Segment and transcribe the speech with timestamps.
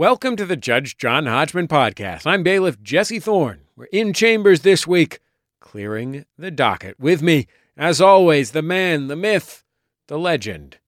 [0.00, 2.26] Welcome to the Judge John Hodgman podcast.
[2.26, 3.60] I'm bailiff Jesse Thorn.
[3.76, 5.20] We're in chambers this week,
[5.60, 6.98] clearing the docket.
[6.98, 9.62] With me, as always, the man, the myth,
[10.06, 10.78] the legend,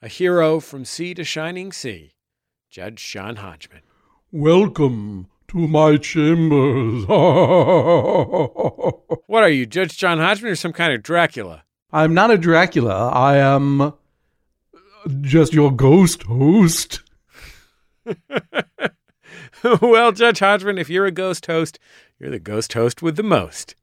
[0.00, 2.14] a hero from sea to shining sea,
[2.70, 3.82] Judge John Hodgman.
[4.30, 7.06] Welcome to my chambers.
[9.26, 11.64] What are you, Judge John Hodgman, or some kind of Dracula?
[11.92, 13.08] I'm not a Dracula.
[13.08, 13.94] I am
[15.22, 17.00] just your ghost host.
[19.80, 21.78] well, Judge Hodgman, if you're a ghost host,
[22.18, 23.74] you're the ghost host with the most.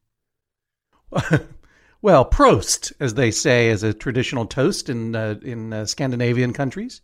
[2.02, 7.02] well, Prost, as they say, is a traditional toast in uh, in uh, Scandinavian countries.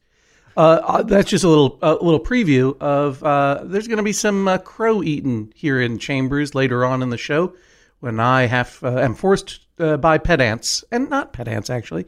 [0.56, 4.14] Uh, uh, that's just a little a little preview of uh, there's going to be
[4.14, 7.54] some uh, crow eaten here in Chambers later on in the show
[8.00, 12.06] when I have am forced by pedants and not pedants actually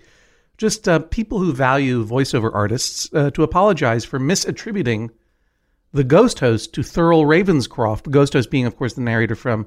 [0.59, 5.09] just uh, people who value voiceover artists uh, to apologize for misattributing
[5.93, 8.03] the ghost host to Thurl Ravenscroft.
[8.03, 9.65] The ghost host being, of course, the narrator from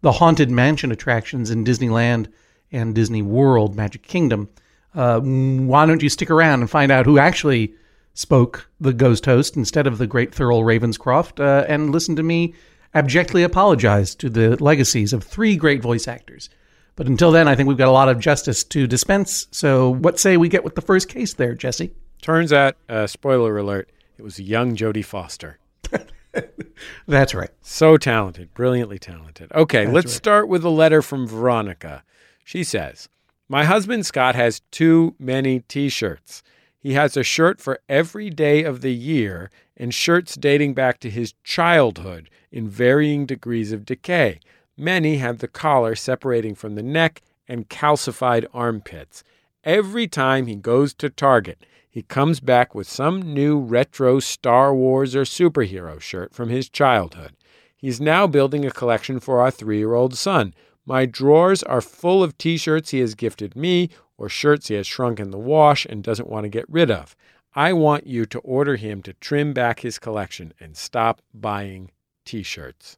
[0.00, 2.26] the Haunted Mansion attractions in Disneyland
[2.72, 4.50] and Disney World, Magic Kingdom.
[4.94, 7.74] Uh, why don't you stick around and find out who actually
[8.14, 12.52] spoke the ghost host instead of the great Thurl Ravenscroft uh, and listen to me
[12.94, 16.50] abjectly apologize to the legacies of three great voice actors
[16.96, 19.48] but until then, I think we've got a lot of justice to dispense.
[19.50, 21.92] So, what say we get with the first case there, Jesse?
[22.20, 25.58] Turns out, uh, spoiler alert, it was young Jodie Foster.
[27.06, 27.50] That's right.
[27.60, 29.50] So talented, brilliantly talented.
[29.52, 30.16] Okay, That's let's right.
[30.16, 32.04] start with a letter from Veronica.
[32.44, 33.08] She says,
[33.48, 36.42] My husband Scott has too many t shirts.
[36.78, 41.10] He has a shirt for every day of the year and shirts dating back to
[41.10, 44.40] his childhood in varying degrees of decay.
[44.76, 49.22] Many have the collar separating from the neck and calcified armpits.
[49.64, 55.14] Every time he goes to Target, he comes back with some new retro Star Wars
[55.14, 57.36] or superhero shirt from his childhood.
[57.76, 60.54] He's now building a collection for our three year old son.
[60.86, 64.86] My drawers are full of t shirts he has gifted me or shirts he has
[64.86, 67.14] shrunk in the wash and doesn't want to get rid of.
[67.54, 71.90] I want you to order him to trim back his collection and stop buying
[72.24, 72.96] t shirts.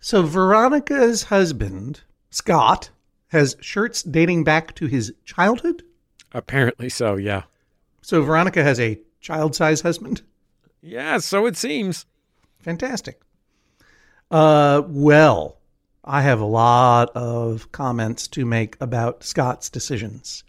[0.00, 2.90] So, Veronica's husband, Scott,
[3.28, 5.82] has shirts dating back to his childhood?
[6.32, 7.42] Apparently so, yeah.
[8.02, 10.22] So, Veronica has a child size husband?
[10.80, 12.06] Yeah, so it seems.
[12.60, 13.20] Fantastic.
[14.30, 15.58] Uh, well,
[16.04, 20.44] I have a lot of comments to make about Scott's decisions.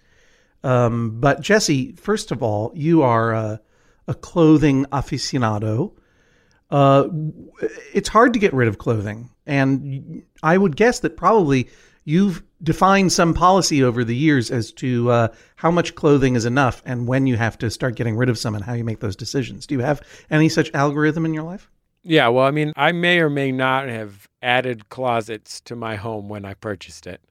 [0.64, 3.62] Um, but Jesse, first of all, you are a,
[4.08, 5.94] a clothing aficionado.
[6.69, 7.08] Uh,
[7.94, 11.69] it's hard to get rid of clothing, and I would guess that probably
[12.03, 16.81] you've defined some policy over the years as to uh, how much clothing is enough
[16.85, 19.16] and when you have to start getting rid of some and how you make those
[19.16, 19.68] decisions.
[19.68, 21.69] Do you have any such algorithm in your life?
[22.03, 26.29] Yeah, well, I mean, I may or may not have added closets to my home
[26.29, 27.22] when I purchased it.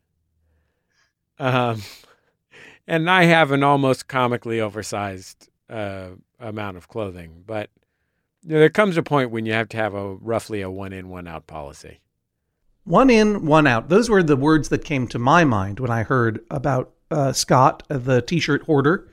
[1.39, 1.83] Um,
[2.87, 7.71] and I have an almost comically oversized uh, amount of clothing, but
[8.43, 10.93] you know, there comes a point when you have to have a roughly a one
[10.93, 12.01] in, one out policy.
[12.87, 13.89] One in, one out.
[13.89, 17.83] Those were the words that came to my mind when I heard about uh, Scott,
[17.89, 19.11] the t shirt hoarder.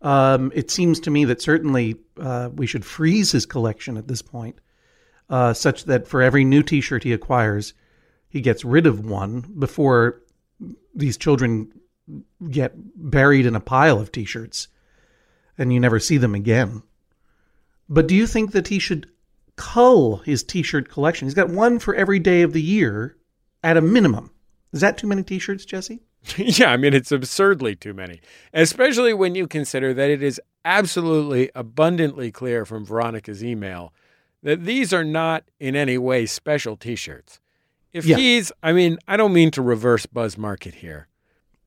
[0.00, 4.22] Um, it seems to me that certainly uh, we should freeze his collection at this
[4.22, 4.60] point,
[5.30, 7.74] uh, such that for every new t shirt he acquires,
[8.28, 10.20] he gets rid of one before
[10.92, 11.72] these children
[12.50, 14.66] get buried in a pile of t shirts
[15.56, 16.82] and you never see them again.
[17.88, 19.08] But do you think that he should
[19.62, 21.26] cull his t-shirt collection?
[21.26, 23.16] He's got one for every day of the year
[23.62, 24.30] at a minimum.
[24.72, 26.00] Is that too many t-shirts, Jesse?
[26.36, 28.20] yeah, I mean, it's absurdly too many,
[28.52, 33.92] especially when you consider that it is absolutely abundantly clear from Veronica's email
[34.42, 37.38] that these are not in any way special t shirts.
[37.92, 38.16] If Yeah.
[38.16, 41.06] he's, I mean, I don't mean to reverse Buzz Market here,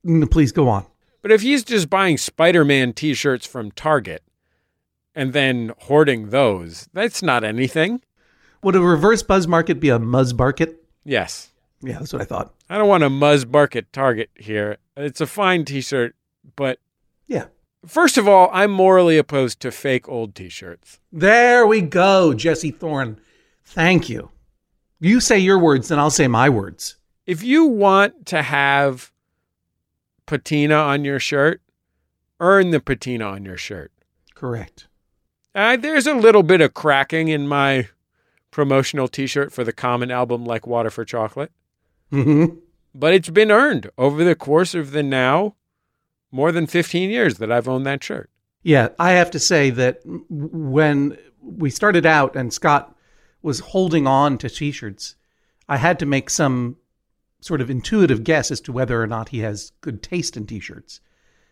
[0.06, 0.86] Mm, Please go on.
[1.22, 4.22] but if he's just buying Spider Man t shirts from Target
[5.16, 8.02] and then hoarding those, that's not anything.
[8.64, 10.84] Would a reverse buzz market be a muzz market?
[11.04, 11.52] Yes.
[11.82, 12.54] Yeah, that's what I thought.
[12.70, 14.78] I don't want a Muzz Market Target here.
[14.98, 16.16] It's a fine t shirt,
[16.56, 16.80] but
[17.28, 17.46] Yeah.
[17.86, 21.00] first of all, I'm morally opposed to fake old t shirts.
[21.12, 23.20] There we go, Jesse Thorn.
[23.64, 24.32] Thank you.
[25.00, 26.96] You say your words, then I'll say my words.
[27.28, 29.12] if you want to have
[30.26, 31.62] patina on your shirt,
[32.40, 33.92] earn the patina on your shirt.
[34.34, 34.88] Correct.
[35.56, 37.88] Uh, there's a little bit of cracking in my
[38.52, 41.52] promotional T-shirt for the Common album, like Water for Chocolate,
[42.12, 42.46] hmm
[42.98, 45.56] but it's been earned over the course of the now
[46.32, 48.30] more than 15 years that I've owned that shirt.
[48.64, 52.96] Yeah, I have to say that when we started out and Scott
[53.42, 55.16] was holding on to t-shirts,
[55.68, 56.78] I had to make some
[57.42, 61.02] sort of intuitive guess as to whether or not he has good taste in t-shirts.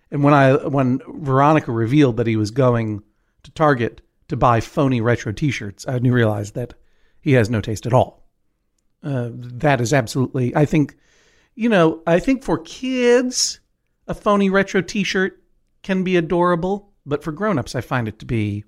[0.09, 3.03] And when I when Veronica revealed that he was going
[3.43, 6.73] to Target to buy phony retro t-shirts, I realized that
[7.21, 8.27] he has no taste at all.
[9.03, 10.95] Uh, that is absolutely, I think,
[11.55, 13.59] you know, I think for kids,
[14.07, 15.41] a phony retro t-shirt
[15.83, 18.63] can be adorable, but for grown-ups, I find it to be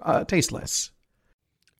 [0.00, 0.90] uh, tasteless.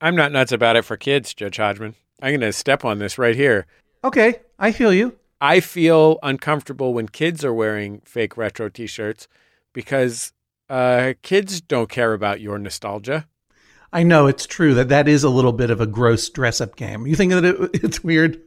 [0.01, 1.95] I'm not nuts about it for kids, Judge Hodgman.
[2.23, 3.67] I'm going to step on this right here.
[4.05, 5.17] Okay, I feel you.
[5.41, 9.27] I feel uncomfortable when kids are wearing fake retro t shirts
[9.73, 10.33] because
[10.71, 13.27] uh, kids don't care about your nostalgia.
[13.93, 16.77] I know it's true that that is a little bit of a gross dress up
[16.77, 17.07] game.
[17.07, 18.41] You think that it, it's weird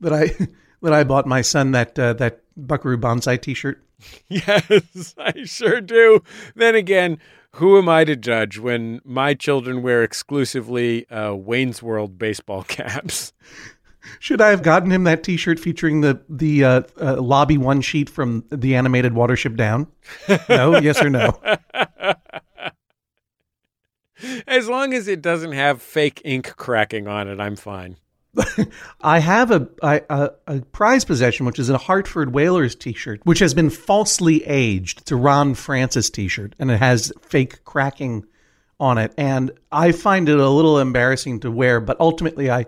[0.00, 0.26] that I
[0.82, 3.82] that I bought my son that uh, that Buckaroo Banzai T-shirt?
[4.28, 6.22] Yes, I sure do.
[6.54, 7.18] Then again,
[7.56, 13.32] who am I to judge when my children wear exclusively uh, Wayne's World baseball caps?
[14.18, 18.10] Should I have gotten him that T-shirt featuring the the uh, uh, lobby one sheet
[18.10, 19.86] from the animated Watership Down?
[20.48, 21.38] No, yes or no?
[24.46, 27.96] As long as it doesn't have fake ink cracking on it, I'm fine.
[29.00, 33.54] I have a, a, a prize possession, which is a Hartford Whalers T-shirt, which has
[33.54, 35.00] been falsely aged.
[35.00, 38.24] It's a Ron Francis T-shirt, and it has fake cracking
[38.80, 39.12] on it.
[39.16, 42.66] And I find it a little embarrassing to wear, but ultimately, I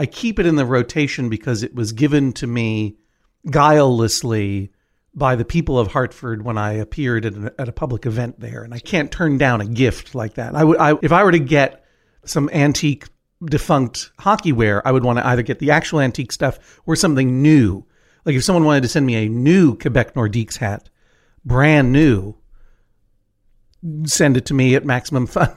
[0.00, 2.96] I keep it in the rotation because it was given to me
[3.46, 4.70] guilelessly
[5.14, 8.62] by the people of Hartford when I appeared at, an, at a public event there,
[8.62, 10.54] and I can't turn down a gift like that.
[10.54, 11.84] I would, I, if I were to get
[12.24, 13.08] some antique
[13.44, 17.42] defunct hockey wear, I would want to either get the actual antique stuff or something
[17.42, 17.84] new.
[18.24, 20.88] Like if someone wanted to send me a new Quebec Nordiques hat,
[21.44, 22.36] brand new,
[24.06, 25.54] send it to me at Maximum Fun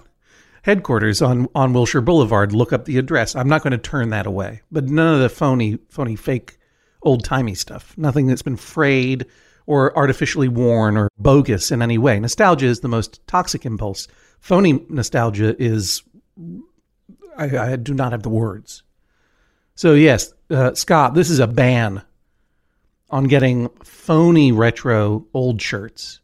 [0.64, 2.52] headquarters on on Wilshire Boulevard.
[2.52, 3.36] Look up the address.
[3.36, 4.62] I'm not going to turn that away.
[4.72, 6.58] But none of the phony, phony, fake,
[7.04, 7.94] old timey stuff.
[7.98, 9.26] Nothing that's been frayed
[9.66, 12.20] or artificially worn or bogus in any way.
[12.20, 14.08] Nostalgia is the most toxic impulse.
[14.40, 16.02] Phony nostalgia is.
[17.38, 18.84] I, I do not have the words.
[19.76, 22.04] So yes, uh, Scott, this is a ban
[23.10, 26.20] on getting phony retro old shirts.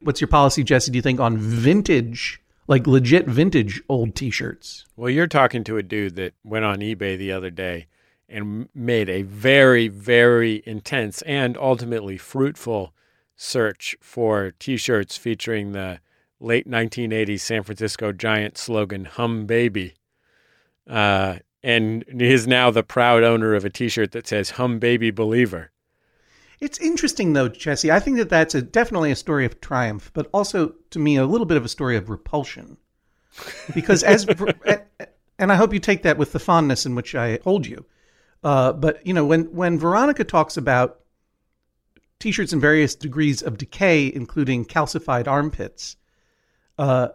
[0.00, 0.92] What's your policy, Jesse?
[0.92, 4.84] Do you think on vintage like legit vintage old t-shirts.
[4.94, 7.86] Well, you're talking to a dude that went on eBay the other day
[8.28, 12.92] and made a very very intense and ultimately fruitful
[13.34, 16.00] search for t-shirts featuring the
[16.38, 19.94] late 1980s San Francisco Giant slogan "Hum Baby."
[20.86, 25.10] Uh, and he is now the proud owner of a t-shirt that says "Hum Baby
[25.10, 25.72] Believer."
[26.60, 27.90] It's interesting, though, Jesse.
[27.90, 31.26] I think that that's a, definitely a story of triumph, but also to me a
[31.26, 32.76] little bit of a story of repulsion.
[33.74, 34.26] Because as,
[35.38, 37.84] and I hope you take that with the fondness in which I hold you.
[38.42, 41.00] Uh, but you know, when when Veronica talks about
[42.18, 45.96] t-shirts in various degrees of decay, including calcified armpits,
[46.78, 47.08] uh,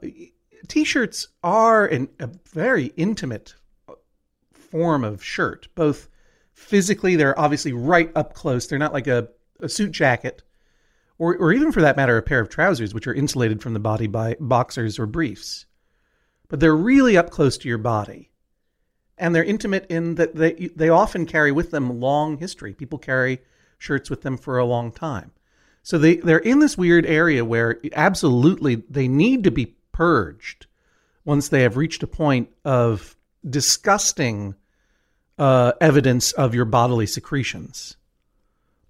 [0.68, 3.56] t-shirts are an, a very intimate
[4.54, 6.10] form of shirt, both
[6.63, 8.68] physically they're obviously right up close.
[8.68, 9.30] They're not like a,
[9.60, 10.42] a suit jacket,
[11.18, 13.80] or or even for that matter, a pair of trousers, which are insulated from the
[13.80, 15.65] body by boxers or briefs.
[16.48, 18.32] But they're really up close to your body,
[19.17, 22.74] and they're intimate in that they they often carry with them long history.
[22.74, 23.39] People carry
[23.77, 25.32] shirts with them for a long time.
[25.84, 30.65] So they, they're in this weird area where absolutely they need to be purged
[31.25, 33.17] once they have reached a point of
[33.48, 34.55] disgusting
[35.38, 37.98] uh, evidence of your bodily secretions.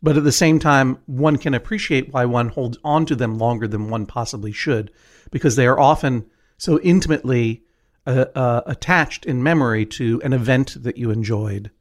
[0.01, 3.67] But at the same time, one can appreciate why one holds on to them longer
[3.67, 4.91] than one possibly should,
[5.31, 6.25] because they are often
[6.57, 7.63] so intimately
[8.05, 11.71] uh, uh, attached in memory to an event that you enjoyed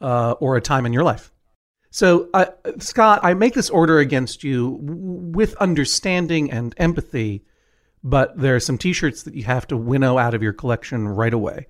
[0.00, 1.30] uh, or a time in your life.
[1.90, 2.46] So, uh,
[2.80, 7.44] Scott, I make this order against you with understanding and empathy,
[8.02, 11.06] but there are some t shirts that you have to winnow out of your collection
[11.06, 11.68] right away.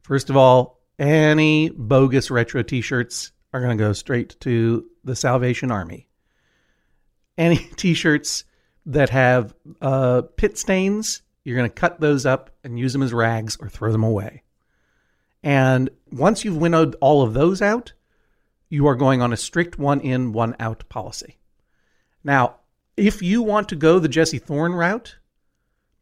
[0.00, 5.70] First of all, any bogus retro t-shirts are going to go straight to the Salvation
[5.70, 6.08] Army.
[7.36, 8.44] Any t-shirts
[8.86, 13.12] that have uh, pit stains, you're going to cut those up and use them as
[13.12, 14.42] rags or throw them away.
[15.42, 17.92] And once you've winnowed all of those out,
[18.68, 21.38] you are going on a strict one in, one out policy.
[22.24, 22.56] Now,
[22.96, 25.16] if you want to go the Jesse Thorn route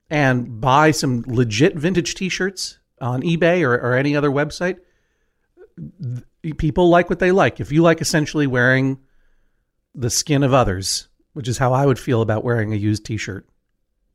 [0.09, 4.79] and buy some legit vintage t shirts on eBay or, or any other website,
[6.57, 7.61] people like what they like.
[7.61, 8.99] If you like essentially wearing
[9.95, 13.17] the skin of others, which is how I would feel about wearing a used t
[13.17, 13.47] shirt,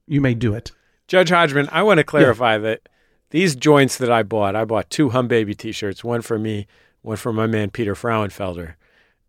[0.08, 0.72] you may do it.
[1.08, 2.88] Judge Hodgman, I want to clarify that
[3.32, 6.68] these joints that I bought, I bought two Hum Baby T-shirts, one for me,
[7.02, 8.76] one for my man Peter Frauenfelder,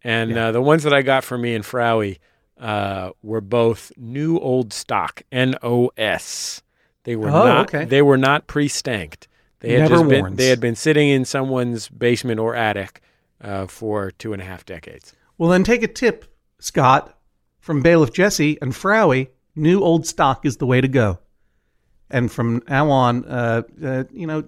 [0.03, 2.19] and uh, the ones that I got for me and Frowie
[2.59, 6.63] uh, were both new old stock, NOS.
[7.05, 7.75] They were Oh, not.
[7.75, 7.85] okay.
[7.87, 9.29] They were not pre-stanked.
[9.61, 10.37] They had Never just been.
[10.37, 13.03] They had been sitting in someone's basement or attic
[13.41, 15.15] uh, for two and a half decades.
[15.39, 16.27] Well, then take a tip,
[16.59, 17.17] Scott,
[17.61, 19.29] from Bailiff Jesse and Frowie.
[19.55, 21.19] New old stock is the way to go.
[22.11, 24.45] And from now on, uh, uh, you know,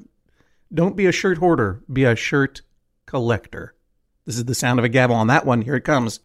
[0.72, 2.62] don't be a shirt hoarder, be a shirt
[3.06, 3.74] collector.
[4.24, 5.62] This is the sound of a gavel on that one.
[5.62, 6.20] Here it comes.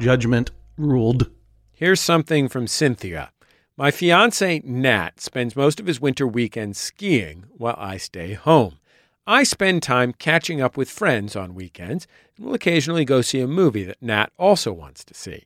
[0.00, 1.30] Judgment ruled.
[1.72, 3.31] Here's something from Cynthia.
[3.74, 8.78] My fiance Nat spends most of his winter weekends skiing while I stay home.
[9.26, 13.46] I spend time catching up with friends on weekends and will occasionally go see a
[13.46, 15.44] movie that Nat also wants to see.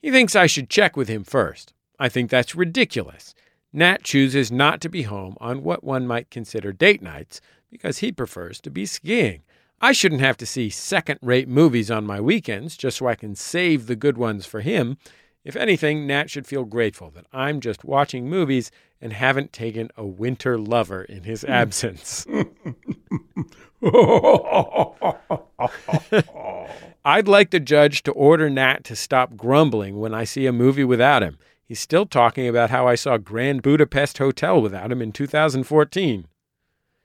[0.00, 1.72] He thinks I should check with him first.
[1.98, 3.34] I think that's ridiculous.
[3.72, 8.12] Nat chooses not to be home on what one might consider date nights because he
[8.12, 9.42] prefers to be skiing.
[9.80, 13.34] I shouldn't have to see second rate movies on my weekends just so I can
[13.34, 14.98] save the good ones for him.
[15.46, 20.04] If anything, Nat should feel grateful that I'm just watching movies and haven't taken a
[20.04, 21.52] winter lover in his hmm.
[21.52, 22.26] absence.
[27.04, 30.82] I'd like the judge to order Nat to stop grumbling when I see a movie
[30.82, 31.38] without him.
[31.64, 36.26] He's still talking about how I saw Grand Budapest Hotel without him in 2014.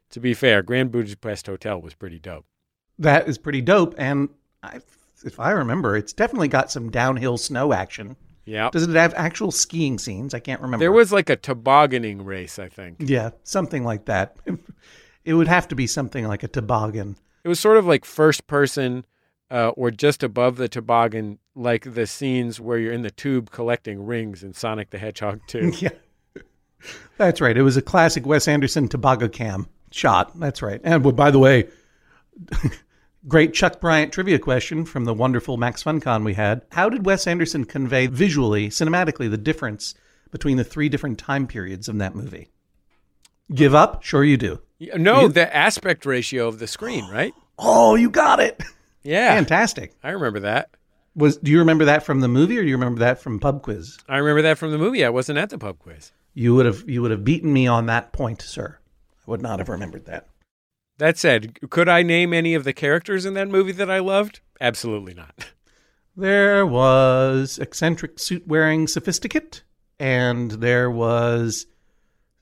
[0.09, 2.47] To be fair, Grand Budapest Hotel was pretty dope.
[2.97, 3.93] That is pretty dope.
[3.99, 4.29] And
[4.63, 4.79] I,
[5.23, 8.15] if I remember, it's definitely got some downhill snow action.
[8.45, 8.69] Yeah.
[8.71, 10.33] Does it have actual skiing scenes?
[10.33, 10.83] I can't remember.
[10.83, 12.97] There was like a tobogganing race, I think.
[12.99, 14.37] Yeah, something like that.
[15.23, 17.15] It would have to be something like a toboggan.
[17.43, 19.05] It was sort of like first person
[19.51, 24.05] uh, or just above the toboggan, like the scenes where you're in the tube collecting
[24.05, 25.73] rings in Sonic the Hedgehog 2.
[25.79, 25.89] Yeah.
[27.17, 27.55] That's right.
[27.55, 30.39] It was a classic Wes Anderson toboggan cam shot.
[30.39, 30.81] That's right.
[30.83, 31.67] And well, by the way,
[33.27, 36.61] great Chuck Bryant trivia question from the wonderful Max FunCon we had.
[36.71, 39.93] How did Wes Anderson convey visually, cinematically, the difference
[40.31, 42.49] between the three different time periods in that movie?
[43.53, 44.03] Give up?
[44.03, 44.61] Sure you do.
[44.79, 47.33] no, the aspect ratio of the screen, right?
[47.59, 48.61] Oh, you got it.
[49.03, 49.33] Yeah.
[49.35, 49.93] Fantastic.
[50.03, 50.69] I remember that.
[51.15, 53.63] Was do you remember that from the movie or do you remember that from pub
[53.63, 53.97] quiz?
[54.07, 55.03] I remember that from the movie.
[55.03, 56.11] I wasn't at the pub quiz.
[56.33, 58.77] You would have you would have beaten me on that point, sir.
[59.27, 60.27] I would not have remembered that.
[61.01, 64.41] That said, could I name any of the characters in that movie that I loved?
[64.61, 65.51] Absolutely not.
[66.15, 69.63] There was eccentric suit wearing sophisticate,
[69.97, 71.67] and there was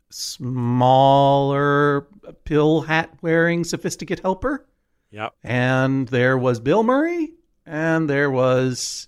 [0.10, 2.08] smaller
[2.46, 4.66] pill hat wearing sophisticate helper,
[5.12, 5.36] Yep.
[5.44, 7.30] and there was Bill Murray,
[7.64, 9.08] and there was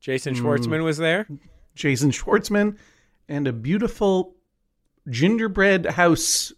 [0.00, 0.44] Jason hmm.
[0.44, 1.28] Schwartzman was there.
[1.76, 2.76] Jason Schwartzman,
[3.28, 4.34] and a beautiful
[5.08, 6.52] gingerbread house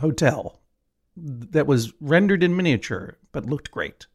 [0.00, 0.60] hotel
[1.16, 4.06] that was rendered in miniature but looked great.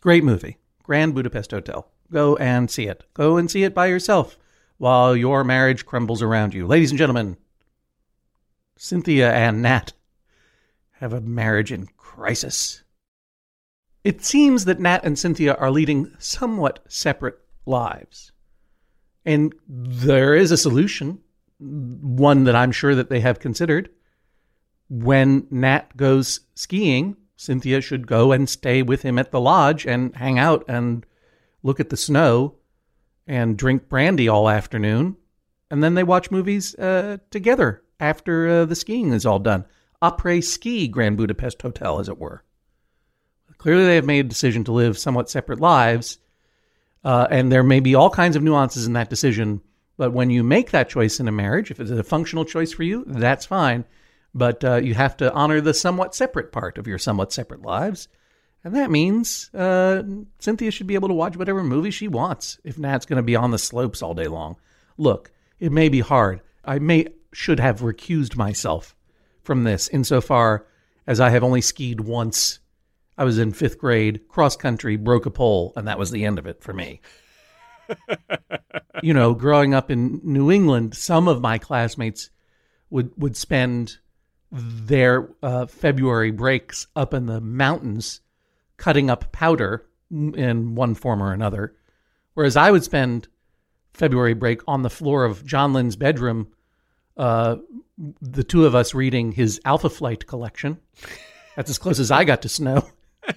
[0.00, 0.58] Great movie.
[0.82, 1.88] Grand Budapest Hotel.
[2.12, 3.04] Go and see it.
[3.14, 4.38] Go and see it by yourself
[4.76, 6.66] while your marriage crumbles around you.
[6.66, 7.36] Ladies and gentlemen,
[8.76, 9.92] Cynthia and Nat
[10.92, 12.82] have a marriage in crisis.
[14.02, 18.32] It seems that Nat and Cynthia are leading somewhat separate lives.
[19.24, 21.20] And there is a solution,
[21.58, 23.88] one that I'm sure that they have considered.
[24.88, 30.14] When Nat goes skiing, Cynthia should go and stay with him at the lodge and
[30.16, 31.04] hang out and
[31.62, 32.56] look at the snow
[33.26, 35.16] and drink brandy all afternoon.
[35.70, 39.64] And then they watch movies uh, together after uh, the skiing is all done.
[40.02, 42.44] Après ski Grand Budapest Hotel, as it were.
[43.58, 46.18] Clearly, they have made a decision to live somewhat separate lives.
[47.02, 49.62] Uh, and there may be all kinds of nuances in that decision.
[49.96, 52.82] But when you make that choice in a marriage, if it's a functional choice for
[52.82, 53.84] you, that's fine.
[54.34, 58.08] But uh, you have to honor the somewhat separate part of your somewhat separate lives.
[58.64, 60.02] And that means uh,
[60.38, 63.36] Cynthia should be able to watch whatever movie she wants if Nat's going to be
[63.36, 64.56] on the slopes all day long.
[64.96, 66.40] Look, it may be hard.
[66.64, 68.94] I may should have recused myself
[69.42, 70.66] from this insofar
[71.06, 72.58] as I have only skied once.
[73.18, 76.38] I was in fifth grade, cross country, broke a pole, and that was the end
[76.38, 77.00] of it for me.
[79.02, 82.30] you know, growing up in New England, some of my classmates
[82.90, 83.98] would would spend
[84.54, 88.20] their uh, February breaks up in the mountains
[88.76, 91.74] cutting up powder in one form or another,
[92.34, 93.26] whereas I would spend
[93.92, 96.48] February break on the floor of John Lynn's bedroom,
[97.16, 97.56] uh,
[98.20, 100.78] the two of us reading his Alpha Flight collection.
[101.56, 102.88] That's as close as I got to snow.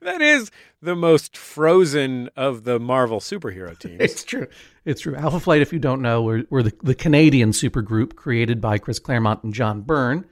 [0.00, 0.50] That is
[0.82, 4.00] the most frozen of the Marvel superhero teams.
[4.00, 4.48] It's true.
[4.84, 5.16] It's true.
[5.16, 8.98] Alpha Flight, if you don't know, we're, we're the, the Canadian supergroup created by Chris
[8.98, 10.26] Claremont and John Byrne.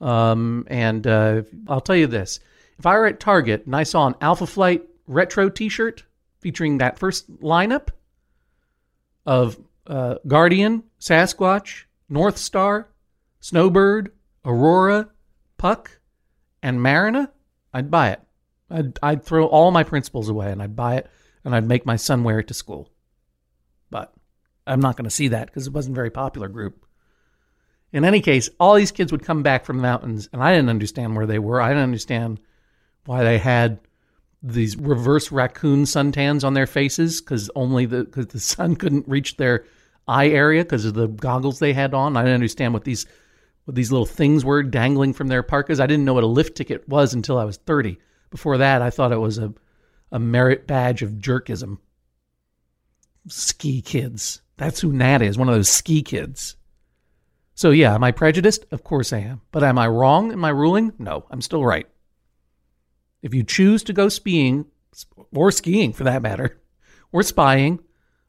[0.00, 2.40] Um, and uh, I'll tell you this
[2.78, 6.04] if I were at Target and I saw an Alpha Flight retro t shirt
[6.40, 7.88] featuring that first lineup
[9.24, 12.86] of uh, Guardian, Sasquatch, Northstar,
[13.40, 14.12] Snowbird,
[14.44, 15.08] Aurora,
[15.56, 15.98] Puck,
[16.62, 17.30] and Marrina,
[17.72, 18.20] I'd buy it.
[18.70, 21.08] I'd, I'd throw all my principles away and I'd buy it
[21.44, 22.90] and I'd make my son wear it to school.
[23.90, 24.12] But
[24.66, 26.84] I'm not going to see that because it wasn't a very popular group.
[27.92, 30.70] In any case, all these kids would come back from the mountains, and I didn't
[30.70, 31.60] understand where they were.
[31.60, 32.40] I didn't understand
[33.04, 33.78] why they had
[34.42, 39.36] these reverse raccoon suntans on their faces because only the because the sun couldn't reach
[39.36, 39.64] their
[40.08, 42.16] eye area because of the goggles they had on.
[42.16, 43.06] I didn't understand what these
[43.64, 45.80] what these little things were dangling from their parkas.
[45.80, 47.98] I didn't know what a lift ticket was until I was 30.
[48.30, 49.52] Before that, I thought it was a
[50.12, 51.78] a merit badge of jerkism.
[53.28, 54.42] Ski kids.
[54.56, 56.56] That's who Nat is, one of those ski kids.
[57.54, 58.66] So, yeah, am I prejudiced?
[58.70, 59.40] Of course I am.
[59.50, 60.92] But am I wrong in my ruling?
[60.98, 61.86] No, I'm still right.
[63.22, 64.66] If you choose to go skiing,
[65.34, 66.60] or skiing for that matter,
[67.12, 67.80] or spying,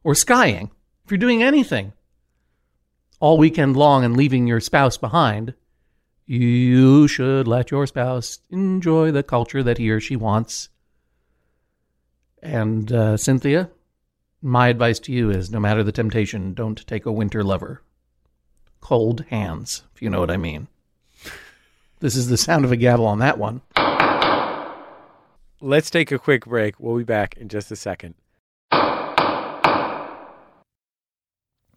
[0.03, 0.71] or skying,
[1.03, 1.93] if you're doing anything
[3.19, 5.53] all weekend long and leaving your spouse behind,
[6.25, 10.69] you should let your spouse enjoy the culture that he or she wants.
[12.41, 13.69] And uh, Cynthia,
[14.41, 17.81] my advice to you is no matter the temptation, don't take a winter lover.
[18.79, 20.67] Cold hands, if you know what I mean.
[21.99, 23.61] This is the sound of a gavel on that one.
[25.59, 26.79] Let's take a quick break.
[26.79, 28.13] We'll be back in just a second.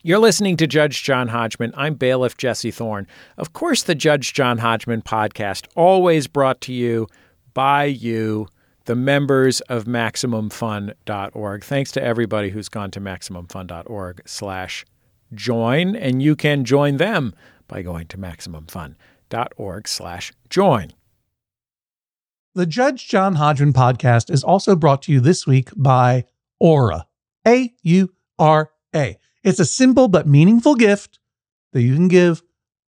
[0.02, 1.72] You're listening to Judge John Hodgman.
[1.76, 3.06] I'm bailiff Jesse Thorn.
[3.36, 7.06] Of course, the Judge John Hodgman podcast, always brought to you
[7.52, 8.48] by you,
[8.90, 11.62] the members of MaximumFun.org.
[11.62, 14.84] Thanks to everybody who's gone to MaximumFun.org slash
[15.32, 17.32] join, and you can join them
[17.68, 20.92] by going to MaximumFun.org slash join.
[22.56, 26.24] The Judge John Hodgman podcast is also brought to you this week by
[26.58, 27.06] Aura.
[27.46, 29.16] A U R A.
[29.44, 31.20] It's a simple but meaningful gift
[31.72, 32.42] that you can give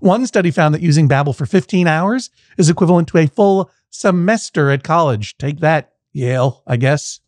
[0.00, 4.70] One study found that using Babbel for 15 hours is equivalent to a full semester
[4.70, 5.36] at college.
[5.36, 7.20] Take that, Yale, I guess.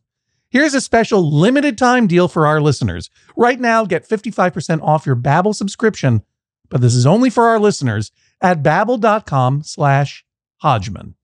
[0.48, 3.10] Here's a special limited time deal for our listeners.
[3.36, 6.22] Right now, get 55% off your Babbel subscription,
[6.70, 10.24] but this is only for our listeners at babbel.com slash
[10.58, 11.14] Hodgman.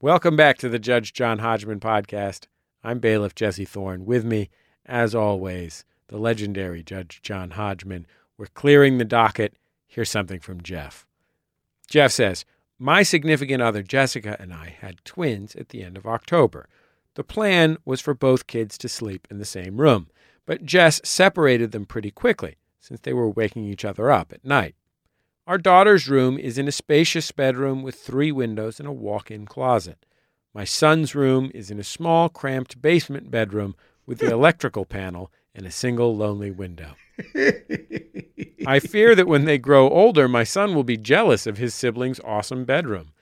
[0.00, 2.46] Welcome back to the Judge John Hodgman podcast.
[2.82, 4.06] I'm bailiff Jesse Thorn.
[4.06, 4.50] With me,
[4.86, 8.06] as always, the legendary Judge John Hodgman.
[8.36, 9.54] We're clearing the docket.
[9.86, 11.06] Here's something from Jeff.
[11.88, 12.44] Jeff says,
[12.78, 16.68] My significant other Jessica and I had twins at the end of October.
[17.14, 20.08] The plan was for both kids to sleep in the same room,
[20.46, 24.74] but Jess separated them pretty quickly since they were waking each other up at night.
[25.46, 29.46] Our daughter's room is in a spacious bedroom with three windows and a walk in
[29.46, 30.04] closet.
[30.54, 33.74] My son's room is in a small, cramped basement bedroom
[34.06, 36.94] with the electrical panel and a single lonely window.
[38.66, 42.20] I fear that when they grow older, my son will be jealous of his siblings'
[42.24, 43.12] awesome bedroom.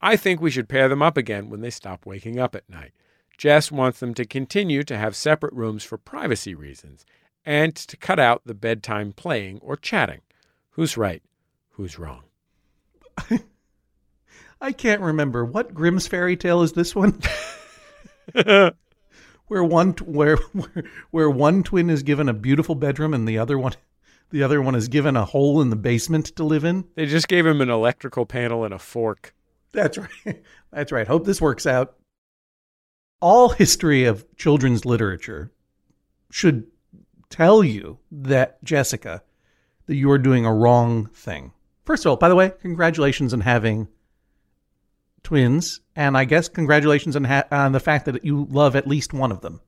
[0.00, 2.92] I think we should pair them up again when they stop waking up at night.
[3.36, 7.04] Jess wants them to continue to have separate rooms for privacy reasons
[7.44, 10.20] and to cut out the bedtime playing or chatting.
[10.70, 11.22] Who's right?
[11.70, 12.22] Who's wrong?
[14.60, 17.20] I can't remember what Grimm's fairy tale is this one.
[19.48, 20.38] where one where,
[21.10, 23.74] where one twin is given a beautiful bedroom and the other one
[24.30, 26.84] the other one is given a hole in the basement to live in.
[26.96, 29.34] They just gave him an electrical panel and a fork.
[29.72, 30.42] That's right.
[30.72, 31.06] That's right.
[31.06, 31.94] Hope this works out.
[33.20, 35.52] All history of children's literature
[36.30, 36.66] should
[37.30, 39.22] tell you that Jessica
[39.86, 41.52] that you are doing a wrong thing.
[41.84, 43.88] First of all, by the way, congratulations on having
[45.24, 49.12] twins, and I guess congratulations on, ha- on the fact that you love at least
[49.12, 49.60] one of them,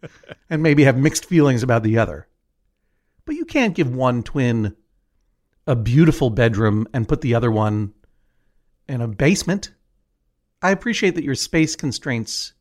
[0.50, 2.26] and maybe have mixed feelings about the other.
[3.26, 4.74] But you can't give one twin
[5.66, 7.92] a beautiful bedroom and put the other one
[8.88, 9.72] in a basement.
[10.62, 12.54] I appreciate that your space constraints,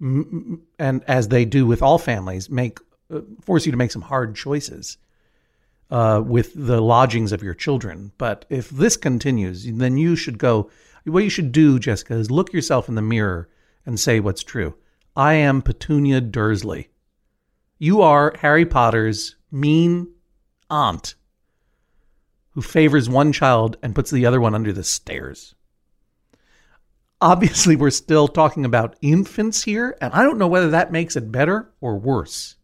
[0.00, 2.78] and as they do with all families, make
[3.12, 4.98] uh, force you to make some hard choices
[5.92, 8.12] uh, with the lodgings of your children.
[8.16, 10.70] But if this continues, then you should go.
[11.04, 13.48] What you should do, Jessica, is look yourself in the mirror
[13.84, 14.74] and say what's true.
[15.14, 16.88] I am Petunia Dursley.
[17.78, 20.08] You are Harry Potter's mean
[20.70, 21.14] aunt
[22.52, 25.54] who favors one child and puts the other one under the stairs.
[27.20, 31.30] Obviously, we're still talking about infants here, and I don't know whether that makes it
[31.30, 32.56] better or worse.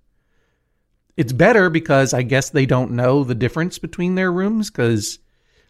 [1.18, 5.18] It's better because I guess they don't know the difference between their rooms because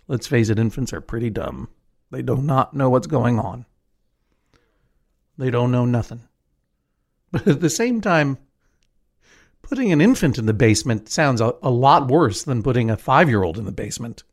[0.07, 1.71] let's face it, infants are pretty dumb.
[2.11, 3.65] They do not know what's going on.
[5.39, 6.21] They don't know nothing.
[7.31, 8.37] But at the same time,
[9.63, 13.31] putting an infant in the basement sounds a, a lot worse than putting a five
[13.31, 14.25] year old in the basement.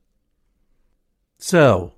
[1.38, 1.93] So,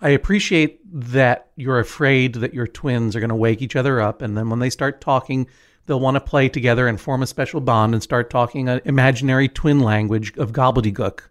[0.00, 4.20] I appreciate that you're afraid that your twins are going to wake each other up,
[4.20, 5.48] and then when they start talking,
[5.88, 9.48] they'll want to play together and form a special bond and start talking an imaginary
[9.48, 11.22] twin language of gobbledygook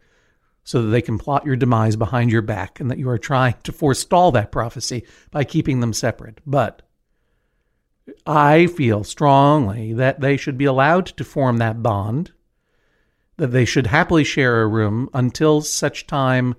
[0.66, 3.56] so that they can plot your demise behind your back and that you are trying
[3.64, 6.42] to forestall that prophecy by keeping them separate.
[6.46, 6.82] But
[8.26, 12.32] I feel strongly that they should be allowed to form that bond,
[13.38, 16.56] that they should happily share a room until such time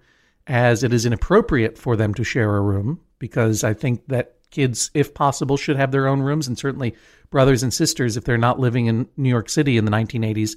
[0.47, 4.91] as it is inappropriate for them to share a room, because I think that kids,
[4.95, 6.95] if possible, should have their own rooms, and certainly
[7.31, 10.57] brothers and sisters, if they're not living in New York City in the 1980s,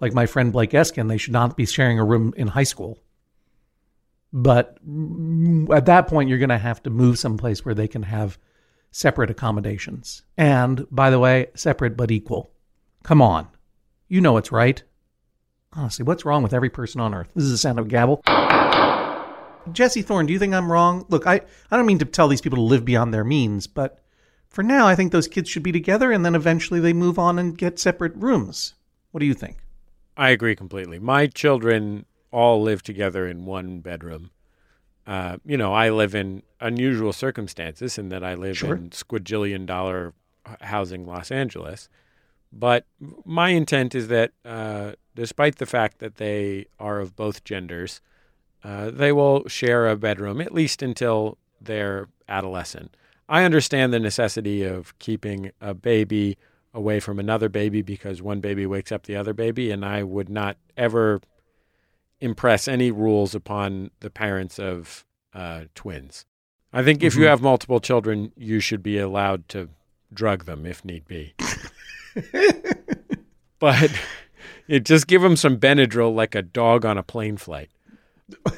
[0.00, 2.98] like my friend Blake Eskin, they should not be sharing a room in high school.
[4.32, 4.78] But
[5.72, 8.38] at that point, you're going to have to move someplace where they can have
[8.90, 10.22] separate accommodations.
[10.36, 12.50] And by the way, separate but equal.
[13.02, 13.48] Come on.
[14.08, 14.82] You know it's right.
[15.72, 17.28] Honestly, what's wrong with every person on earth?
[17.34, 18.22] This is the sound of a gavel.
[19.72, 21.04] Jesse Thorn, do you think I'm wrong?
[21.08, 24.02] Look, I, I don't mean to tell these people to live beyond their means, but
[24.56, 27.38] for now, I think those kids should be together and then eventually they move on
[27.38, 28.72] and get separate rooms.
[29.10, 29.58] What do you think?
[30.16, 30.98] I agree completely.
[30.98, 34.30] My children all live together in one bedroom.
[35.06, 38.74] Uh, you know, I live in unusual circumstances in that I live Sure.
[38.76, 40.14] in squadrillion dollar
[40.62, 41.90] housing Los Angeles.
[42.50, 42.86] But
[43.26, 48.00] my intent is that, uh, despite the fact that they are of both genders,
[48.64, 52.96] uh, they will share a bedroom at least until they're adolescent.
[53.28, 56.38] I understand the necessity of keeping a baby
[56.72, 60.28] away from another baby because one baby wakes up the other baby, and I would
[60.28, 61.20] not ever
[62.20, 66.24] impress any rules upon the parents of uh, twins.
[66.72, 67.28] I think if you Mhm.
[67.28, 69.68] have multiple children, you should be allowed to
[70.12, 71.34] drug them if need be.
[73.58, 73.90] but
[74.68, 77.70] it just give them some Benadryl like a dog on a plane flight.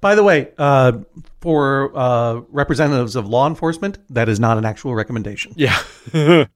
[0.00, 0.92] By the way, uh,
[1.40, 5.54] for uh, representatives of law enforcement, that is not an actual recommendation.
[5.56, 5.78] Yeah.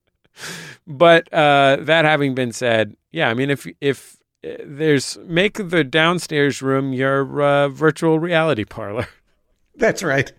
[0.87, 5.83] but uh, that having been said, yeah, I mean, if if uh, there's make the
[5.85, 9.09] downstairs room your uh, virtual reality parlor.
[9.77, 10.33] That's right.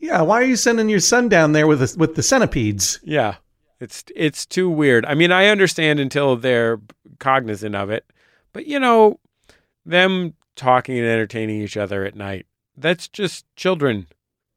[0.00, 3.00] Yeah, why are you sending your son down there with the, with the centipedes?
[3.02, 3.36] Yeah.
[3.80, 5.06] It's it's too weird.
[5.06, 6.80] I mean, I understand until they're
[7.18, 8.04] cognizant of it.
[8.52, 9.20] But you know,
[9.84, 14.06] them talking and entertaining each other at night, that's just children.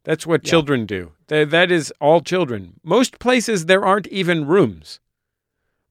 [0.03, 0.49] That's what Yeah.
[0.51, 1.11] children do.
[1.27, 2.79] That that is all children.
[2.83, 4.99] Most places there aren't even rooms.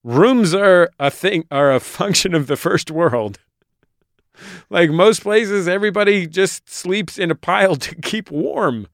[0.03, 3.39] Rooms are a thing are a function of the first world.
[4.69, 8.87] like most places everybody just sleeps in a pile to keep warm.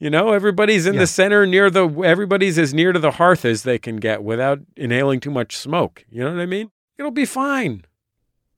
[0.00, 1.00] You know, everybody's in Yeah.
[1.00, 4.60] the center near the everybody's as near to the hearth as they can get without
[4.76, 6.04] inhaling too much smoke.
[6.10, 6.70] You know what I mean?
[6.98, 7.84] It'll be fine.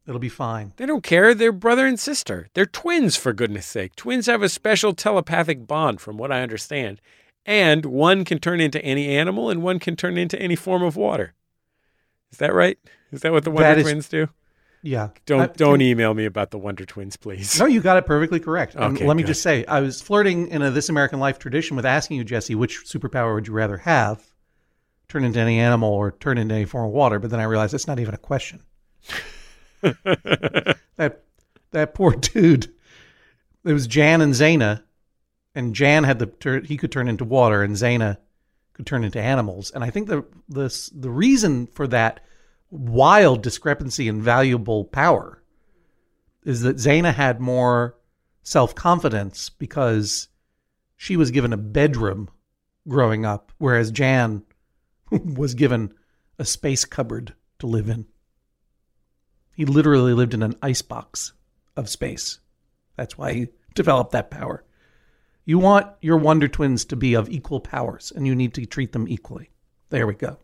[0.07, 0.73] It'll be fine.
[0.77, 1.35] They don't care.
[1.35, 2.49] They're brother and sister.
[2.55, 3.97] They're twins, for goodness sake.
[3.97, 7.01] Twins have a special telepathic bond, from what I understand.
[7.45, 10.97] And one can turn into any animal and one can turn into any form of
[10.97, 11.35] water.
[12.33, 12.79] Is that right?
[13.13, 14.29] Is that what the Wonder is- Twins do?
[14.83, 15.09] Yeah.
[15.27, 17.59] Don't Uh, don't can- email me about the Wonder Twins, please.
[17.59, 18.75] No, you got it perfectly correct.
[18.77, 19.29] And Okay, let me good.
[19.29, 22.55] just say, I was flirting in a This American Life tradition with asking you, Jesse,
[22.55, 24.23] which superpower would you rather have?
[25.09, 27.19] Turn into any animal or turn into any form of water?
[27.19, 28.63] But then I realized that's not even a question.
[30.97, 31.23] that
[31.73, 32.73] that poor dude.
[33.65, 34.83] It was Jan and Zaina,
[35.55, 38.19] and Jan had the he could turn into water, and Zaina
[38.73, 39.71] could turn into animals.
[39.71, 42.21] And I think the the the reason for that
[42.71, 45.43] wild discrepancy in valuable power
[46.45, 47.97] is that Zaina had more
[48.43, 50.29] self confidence because
[50.97, 52.31] she was given a bedroom
[52.89, 54.43] growing up, whereas Jan
[55.11, 55.93] was given
[56.39, 58.07] a space cupboard to live in.
[59.57, 61.33] He literally lived in an icebox
[61.79, 62.41] of space.
[62.95, 64.65] That's why he developed that power.
[65.47, 68.93] You want your Wonder Twins to be of equal powers, and you need to treat
[68.93, 69.51] them equally.
[69.89, 70.41] There we go.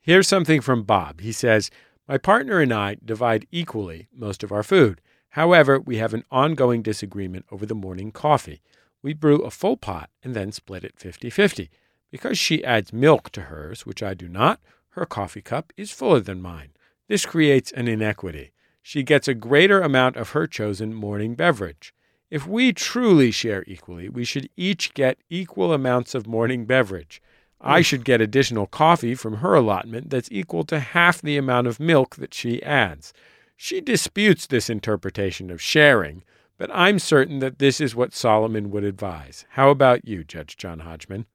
[0.00, 1.20] Here's something from Bob.
[1.20, 1.70] He says,
[2.08, 5.02] My partner and I divide equally most of our food.
[5.30, 8.62] However, we have an ongoing disagreement over the morning coffee.
[9.02, 11.68] We brew a full pot and then split it 50 50.
[12.10, 16.20] Because she adds milk to hers, which I do not, her coffee cup is fuller
[16.20, 16.70] than mine.
[17.08, 18.52] This creates an inequity.
[18.82, 21.94] She gets a greater amount of her chosen morning beverage.
[22.30, 27.22] If we truly share equally, we should each get equal amounts of morning beverage.
[27.60, 31.80] I should get additional coffee from her allotment that's equal to half the amount of
[31.80, 33.12] milk that she adds.
[33.56, 36.22] She disputes this interpretation of sharing,
[36.58, 39.46] but I'm certain that this is what Solomon would advise.
[39.50, 41.26] How about you, Judge John Hodgman?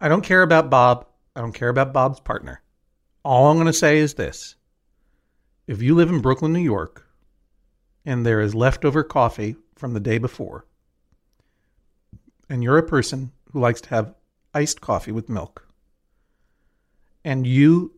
[0.00, 1.06] I don't care about Bob.
[1.36, 2.62] I don't care about Bob's partner.
[3.22, 4.56] All I'm going to say is this.
[5.66, 7.06] If you live in Brooklyn, New York,
[8.04, 10.64] and there is leftover coffee from the day before,
[12.48, 14.14] and you're a person who likes to have
[14.54, 15.68] iced coffee with milk,
[17.22, 17.92] and you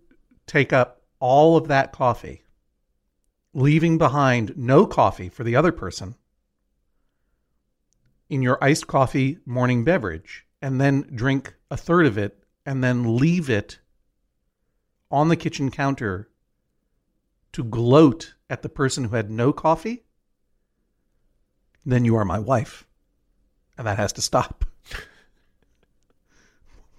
[0.46, 2.42] take up all of that coffee,
[3.54, 6.16] leaving behind no coffee for the other person
[8.28, 13.16] in your iced coffee morning beverage, and then drink a third of it, and then
[13.16, 13.78] leave it
[15.12, 16.29] on the kitchen counter
[17.53, 20.05] to gloat at the person who had no coffee,
[21.85, 22.87] then you are my wife.
[23.77, 24.64] And that has to stop.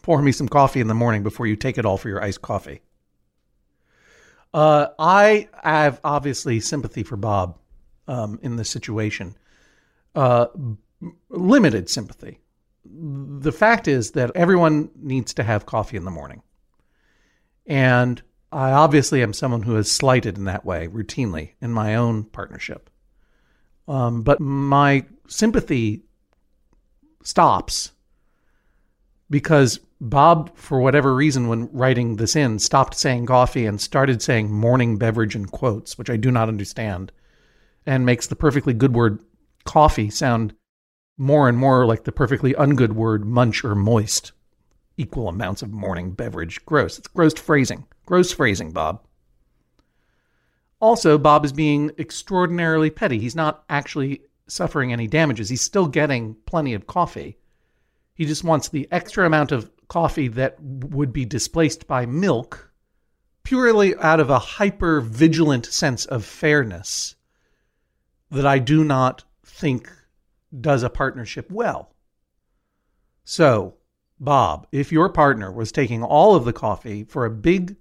[0.03, 2.41] Pour me some coffee in the morning before you take it all for your iced
[2.41, 2.81] coffee.
[4.53, 7.57] Uh, I have obviously sympathy for Bob
[8.07, 9.35] um, in this situation.
[10.13, 10.47] Uh,
[11.29, 12.39] limited sympathy.
[12.85, 16.43] The fact is that everyone needs to have coffee in the morning.
[17.65, 18.21] And
[18.51, 22.89] I obviously am someone who is slighted in that way routinely in my own partnership.
[23.87, 26.03] Um, but my sympathy
[27.23, 27.91] stops
[29.29, 34.51] because Bob, for whatever reason, when writing this in, stopped saying coffee and started saying
[34.51, 37.11] morning beverage in quotes, which I do not understand,
[37.85, 39.23] and makes the perfectly good word
[39.63, 40.53] coffee sound
[41.17, 44.33] more and more like the perfectly ungood word munch or moist.
[44.97, 46.63] Equal amounts of morning beverage.
[46.65, 46.99] Gross.
[46.99, 47.85] It's gross phrasing.
[48.05, 49.01] Gross phrasing, Bob.
[50.79, 53.17] Also, Bob is being extraordinarily petty.
[53.17, 55.49] He's not actually suffering any damages.
[55.49, 57.37] He's still getting plenty of coffee.
[58.15, 62.71] He just wants the extra amount of coffee that would be displaced by milk
[63.43, 67.15] purely out of a hyper vigilant sense of fairness
[68.31, 69.91] that I do not think
[70.59, 71.93] does a partnership well.
[73.23, 73.75] So,
[74.23, 77.75] Bob, if your partner was taking all of the coffee for a big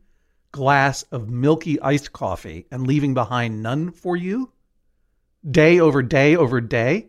[0.51, 4.51] glass of milky iced coffee and leaving behind none for you,
[5.49, 7.07] day over day over day,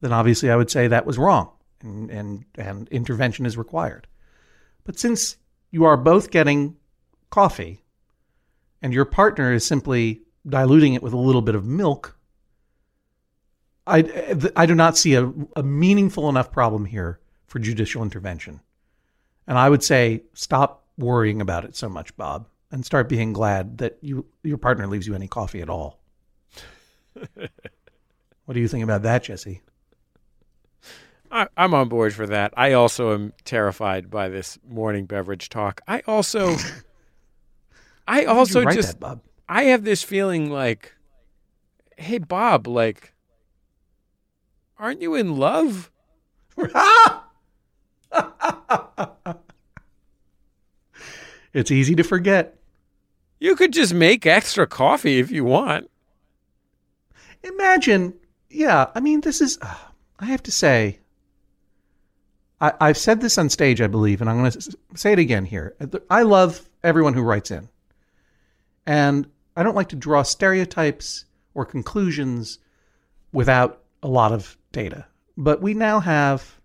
[0.00, 4.06] then obviously I would say that was wrong and, and, and intervention is required.
[4.84, 5.36] But since
[5.72, 6.76] you are both getting
[7.30, 7.82] coffee
[8.80, 12.16] and your partner is simply diluting it with a little bit of milk,
[13.84, 13.98] I,
[14.54, 17.18] I do not see a, a meaningful enough problem here
[17.48, 18.60] for judicial intervention.
[19.46, 23.78] And I would say stop worrying about it so much, Bob, and start being glad
[23.78, 25.98] that you your partner leaves you any coffee at all.
[27.34, 29.62] what do you think about that, Jesse?
[31.30, 32.54] I, I'm on board for that.
[32.56, 35.80] I also am terrified by this morning beverage talk.
[35.86, 36.56] I also,
[38.08, 39.20] I also just, that, Bob.
[39.48, 40.94] I have this feeling like,
[41.96, 43.14] hey Bob, like,
[44.78, 45.90] aren't you in love?
[51.52, 52.58] it's easy to forget.
[53.40, 55.90] You could just make extra coffee if you want.
[57.42, 58.14] Imagine,
[58.50, 58.86] yeah.
[58.94, 59.58] I mean, this is.
[59.62, 59.74] Uh,
[60.18, 60.98] I have to say,
[62.60, 65.44] I, I've said this on stage, I believe, and I'm going to say it again
[65.44, 65.76] here.
[66.10, 67.68] I love everyone who writes in,
[68.86, 72.58] and I don't like to draw stereotypes or conclusions
[73.32, 75.06] without a lot of data.
[75.36, 76.57] But we now have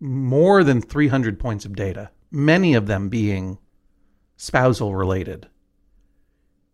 [0.00, 3.58] more than 300 points of data, many of them being
[4.36, 5.48] spousal related.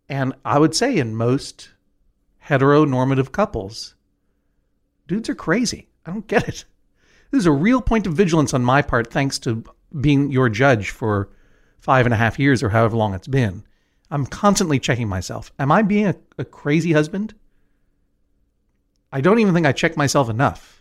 [0.09, 1.69] And I would say in most
[2.45, 3.95] heteronormative couples,
[5.07, 5.89] dudes are crazy.
[6.05, 6.63] I don't get it.
[7.31, 9.63] This is a real point of vigilance on my part, thanks to
[9.99, 11.29] being your judge for
[11.79, 13.63] five and a half years or however long it's been.
[14.09, 15.51] I'm constantly checking myself.
[15.59, 17.33] Am I being a, a crazy husband?
[19.11, 20.76] I don't even think I check myself enough.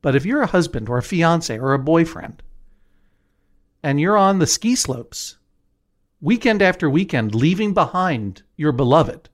[0.00, 2.42] But if you're a husband or a fiance or a boyfriend,
[3.82, 5.38] and you're on the ski slopes
[6.20, 9.28] weekend after weekend, leaving behind your beloved,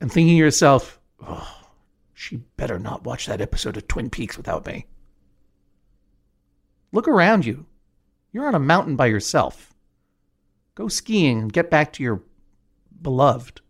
[0.00, 1.66] and thinking to yourself, oh,
[2.12, 4.86] she better not watch that episode of Twin Peaks without me.
[6.92, 7.66] Look around you.
[8.32, 9.74] You're on a mountain by yourself.
[10.74, 12.22] Go skiing and get back to your
[13.00, 13.60] beloved.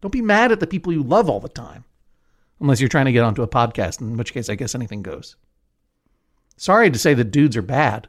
[0.00, 1.84] Don't be mad at the people you love all the time.
[2.60, 5.36] Unless you're trying to get onto a podcast, in which case I guess anything goes.
[6.56, 8.08] Sorry to say that dudes are bad.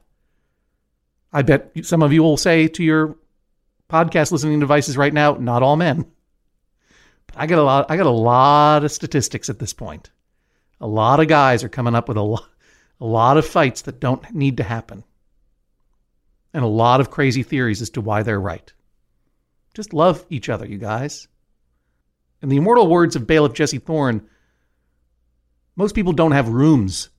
[1.32, 3.18] I bet some of you will say to your
[3.90, 6.06] podcast listening devices right now, not all men.
[7.28, 10.12] But I got a lot I got a lot of statistics at this point.
[10.82, 12.50] A lot of guys are coming up with a lot,
[13.00, 15.04] a lot of fights that don't need to happen.
[16.54, 18.74] And a lot of crazy theories as to why they're right.
[19.74, 21.30] Just love each other, you guys.
[22.42, 24.28] In the immortal words of Bailiff Jesse Thorn,
[25.76, 27.10] most people don't have rooms.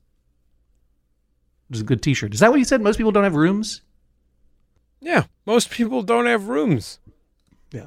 [1.68, 2.34] Which is a good t shirt.
[2.34, 2.82] Is that what you said?
[2.82, 3.82] Most people don't have rooms?
[5.00, 6.98] Yeah, most people don't have rooms.
[7.72, 7.86] Yeah.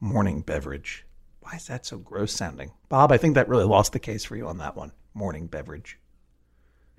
[0.00, 1.04] Morning beverage.
[1.40, 2.72] Why is that so gross sounding?
[2.88, 4.92] Bob, I think that really lost the case for you on that one.
[5.14, 5.98] Morning beverage.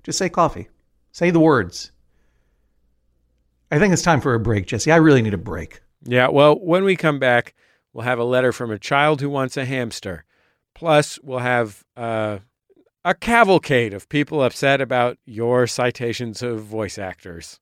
[0.02, 0.68] Just say coffee.
[1.12, 1.92] Say the words.
[3.70, 4.90] I think it's time for a break, Jesse.
[4.90, 5.80] I really need a break.
[6.02, 7.54] Yeah, well, when we come back,
[7.92, 10.24] we'll have a letter from a child who wants a hamster.
[10.80, 12.38] Plus, we'll have uh,
[13.04, 17.60] a cavalcade of people upset about your citations of voice actors.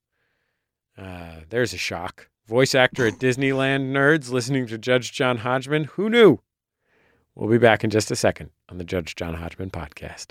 [0.96, 2.31] Uh, there's a shock.
[2.46, 5.85] Voice actor at Disneyland nerds listening to Judge John Hodgman.
[5.94, 6.38] Who knew?
[7.35, 10.26] We'll be back in just a second on the Judge John Hodgman podcast.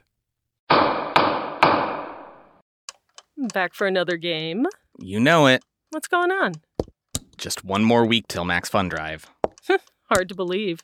[3.52, 4.65] Back for another game.
[4.97, 5.62] You know it.
[5.89, 6.54] What's going on?
[7.38, 9.30] Just one more week till Max Fun Drive.
[10.10, 10.84] Hard to believe.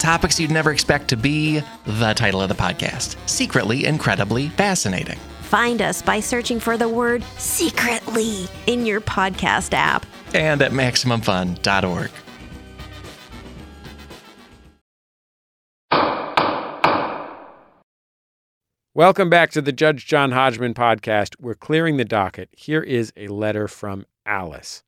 [0.00, 5.18] Topics you'd never expect to be the title of the podcast Secretly Incredibly Fascinating.
[5.42, 10.06] Find us by searching for the word secretly in your podcast app.
[10.32, 12.10] And at MaximumFun.org.
[18.94, 21.36] Welcome back to the Judge John Hodgman podcast.
[21.38, 22.48] We're clearing the docket.
[22.52, 24.82] Here is a letter from Alice.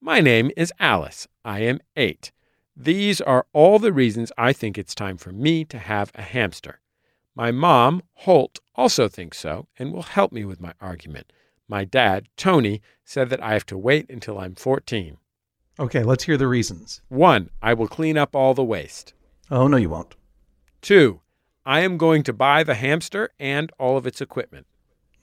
[0.00, 1.26] My name is Alice.
[1.44, 2.30] I am eight.
[2.80, 6.78] These are all the reasons I think it's time for me to have a hamster.
[7.34, 11.32] My mom, Holt, also thinks so and will help me with my argument.
[11.66, 15.16] My dad, Tony, said that I have to wait until I'm 14.
[15.80, 17.02] Okay, let's hear the reasons.
[17.08, 19.12] One, I will clean up all the waste.
[19.50, 20.14] Oh, no, you won't.
[20.80, 21.20] Two,
[21.66, 24.68] I am going to buy the hamster and all of its equipment.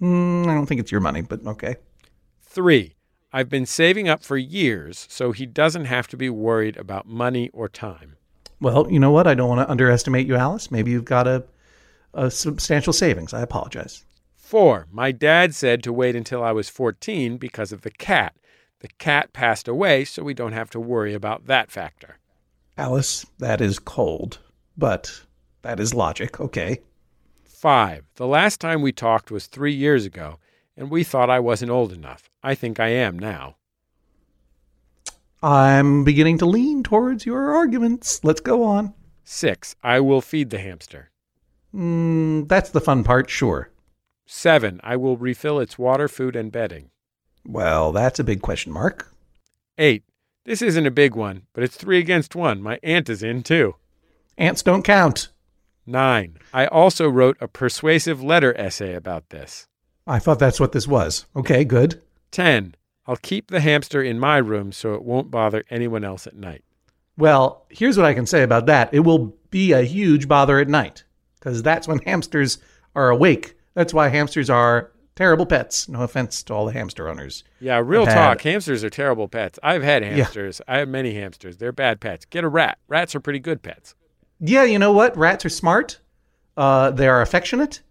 [0.01, 1.77] Mm, I don't think it's your money, but okay.
[2.41, 2.94] Three,
[3.35, 7.49] I've been saving up for years so he doesn't have to be worried about money
[7.51, 8.15] or time.
[8.61, 9.27] Well, you know what?
[9.27, 10.71] I don't want to underestimate you, Alice.
[10.71, 11.43] Maybe you've got a,
[12.13, 13.33] a substantial savings.
[13.33, 14.05] I apologize.
[14.37, 18.37] Four, my dad said to wait until I was 14 because of the cat.
[18.79, 22.19] The cat passed away, so we don't have to worry about that factor.
[22.77, 24.39] Alice, that is cold,
[24.77, 25.23] but
[25.61, 26.39] that is logic.
[26.39, 26.79] Okay.
[27.43, 30.39] Five, the last time we talked was three years ago,
[30.77, 32.29] and we thought I wasn't old enough.
[32.43, 33.55] I think I am now.
[35.41, 38.23] I'm beginning to lean towards your arguments.
[38.23, 38.93] Let's go on.
[39.23, 41.11] Six, I will feed the hamster.
[41.73, 43.71] Mm, that's the fun part, sure.
[44.25, 46.89] Seven, I will refill its water, food, and bedding.
[47.45, 49.13] Well, that's a big question mark.
[49.77, 50.03] Eight,
[50.45, 52.61] this isn't a big one, but it's three against one.
[52.61, 53.75] My aunt is in too.
[54.37, 55.29] Ants don't count.
[55.85, 59.67] Nine, I also wrote a persuasive letter essay about this.
[60.07, 61.25] I thought that's what this was.
[61.35, 62.01] Okay, good.
[62.31, 62.75] 10.
[63.07, 66.63] I'll keep the hamster in my room so it won't bother anyone else at night.
[67.17, 70.67] Well, here's what I can say about that it will be a huge bother at
[70.67, 71.03] night
[71.39, 72.57] because that's when hamsters
[72.95, 73.55] are awake.
[73.73, 75.87] That's why hamsters are terrible pets.
[75.87, 77.43] No offense to all the hamster owners.
[77.59, 78.41] Yeah, real talk.
[78.41, 79.59] Hamsters are terrible pets.
[79.63, 80.61] I've had hamsters.
[80.67, 81.57] I have many hamsters.
[81.57, 82.25] They're bad pets.
[82.25, 82.77] Get a rat.
[82.87, 83.95] Rats are pretty good pets.
[84.39, 85.15] Yeah, you know what?
[85.15, 85.99] Rats are smart.
[86.57, 87.81] Uh, they are affectionate.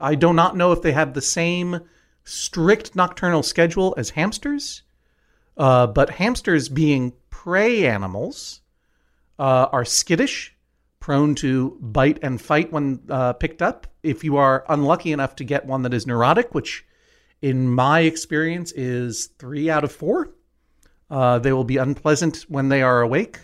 [0.00, 1.80] I do not know if they have the same
[2.24, 4.82] strict nocturnal schedule as hamsters,
[5.56, 8.60] uh, but hamsters, being prey animals,
[9.38, 10.54] uh, are skittish,
[11.00, 13.86] prone to bite and fight when uh, picked up.
[14.02, 16.86] If you are unlucky enough to get one that is neurotic, which
[17.42, 20.30] in my experience is three out of four,
[21.10, 23.38] uh, they will be unpleasant when they are awake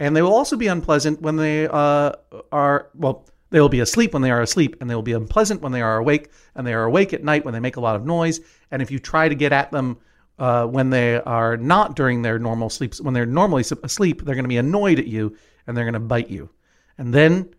[0.00, 2.12] and they will also be unpleasant when they uh,
[2.50, 5.60] are well they will be asleep when they are asleep and they will be unpleasant
[5.60, 7.96] when they are awake and they are awake at night when they make a lot
[7.96, 8.40] of noise.
[8.70, 9.98] And if you try to get at them
[10.38, 14.44] uh, when they are not during their normal sleeps when they're normally asleep they're going
[14.44, 15.36] to be annoyed at you
[15.66, 16.48] and they're going to bite you.
[16.96, 17.50] And then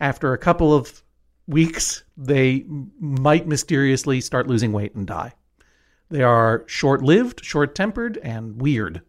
[0.00, 1.02] after a couple of
[1.46, 2.64] weeks they
[2.98, 5.32] might mysteriously start losing weight and die.
[6.10, 9.02] They are short-lived short-tempered and weird.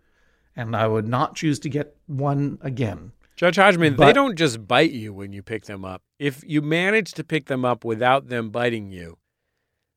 [0.55, 3.13] And I would not choose to get one again.
[3.41, 6.03] Judge Hodgman, they don't just bite you when you pick them up.
[6.19, 9.17] If you manage to pick them up without them biting you,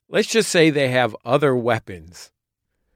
[0.08, 2.32] let's just say they have other weapons.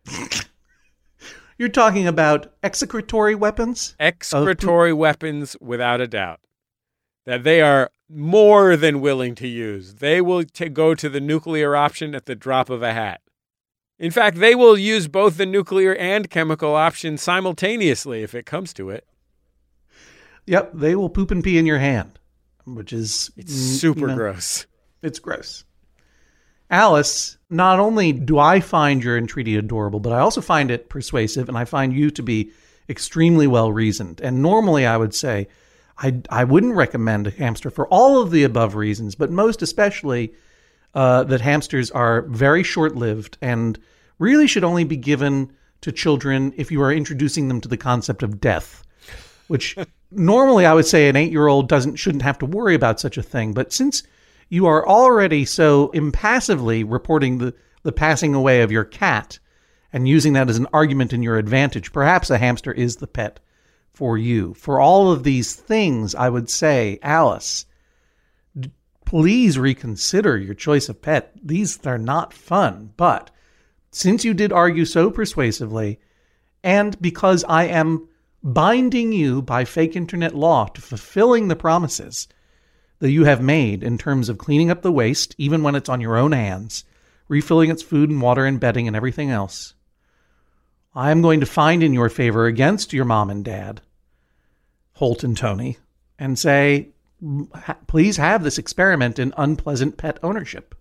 [1.58, 3.94] You're talking about execratory weapons?
[4.00, 6.40] Excretory weapons, without a doubt.
[7.26, 9.96] That they are more than willing to use.
[9.96, 13.20] They will t- go to the nuclear option at the drop of a hat.
[13.98, 18.72] In fact, they will use both the nuclear and chemical option simultaneously if it comes
[18.72, 19.04] to it.
[20.48, 22.18] Yep, they will poop and pee in your hand,
[22.64, 24.66] which is It's super you know, gross.
[25.02, 25.64] It's gross.
[26.70, 31.48] Alice, not only do I find your entreaty adorable, but I also find it persuasive,
[31.48, 32.50] and I find you to be
[32.88, 34.20] extremely well reasoned.
[34.22, 35.48] And normally, I would say
[35.98, 40.32] I I wouldn't recommend a hamster for all of the above reasons, but most especially
[40.94, 43.78] uh, that hamsters are very short lived and
[44.18, 48.22] really should only be given to children if you are introducing them to the concept
[48.22, 48.82] of death,
[49.46, 49.76] which
[50.10, 53.18] normally I would say an eight year old doesn't shouldn't have to worry about such
[53.18, 53.52] a thing.
[53.52, 54.02] But since
[54.48, 59.38] you are already so impassively reporting the, the passing away of your cat
[59.92, 63.40] and using that as an argument in your advantage, perhaps a hamster is the pet
[63.92, 64.54] for you.
[64.54, 67.66] For all of these things, I would say, Alice,
[68.58, 68.70] d-
[69.04, 71.32] please reconsider your choice of pet.
[71.42, 72.92] These are not fun.
[72.96, 73.30] But
[73.90, 75.98] since you did argue so persuasively,
[76.62, 78.08] and because I am
[78.52, 82.28] binding you by fake internet law to fulfilling the promises
[82.98, 86.00] that you have made in terms of cleaning up the waste, even when it's on
[86.00, 86.84] your own hands,
[87.28, 89.74] refilling its food and water and bedding and everything else,
[90.94, 93.82] I am going to find in your favor against your mom and dad,
[94.94, 95.78] Holt and Tony,
[96.18, 96.88] and say,
[97.86, 100.74] please have this experiment in unpleasant pet ownership.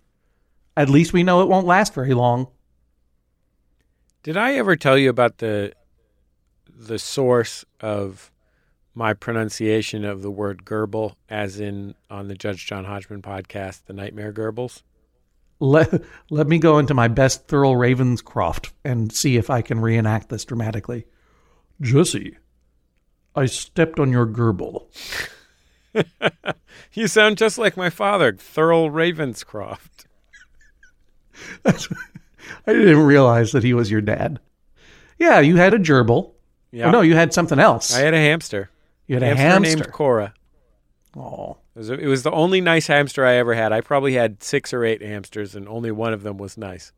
[0.76, 2.48] At least we know it won't last very long.
[4.22, 5.72] Did I ever tell you about the
[6.78, 8.30] the source of
[8.94, 13.92] my pronunciation of the word gerbil, as in on the Judge John Hodgman podcast, The
[13.92, 14.82] Nightmare Gerbils?
[15.60, 20.28] Let, let me go into my best Thurl Ravenscroft and see if I can reenact
[20.28, 21.04] this dramatically.
[21.80, 22.36] Jesse,
[23.34, 24.86] I stepped on your gerbil.
[26.92, 30.06] You sound just like my father, Thurl Ravenscroft.
[31.64, 34.40] I didn't realize that he was your dad.
[35.18, 36.32] Yeah, you had a gerbil.
[36.70, 36.88] Yeah.
[36.88, 37.94] Oh, no, you had something else.
[37.94, 38.70] I had a hamster.
[39.06, 39.76] you had a hamster, hamster.
[39.84, 40.34] named Cora.
[41.16, 43.72] Oh, It was, it was the only nice hamster I ever had.
[43.72, 46.92] I probably had six or eight hamsters, and only one of them was nice.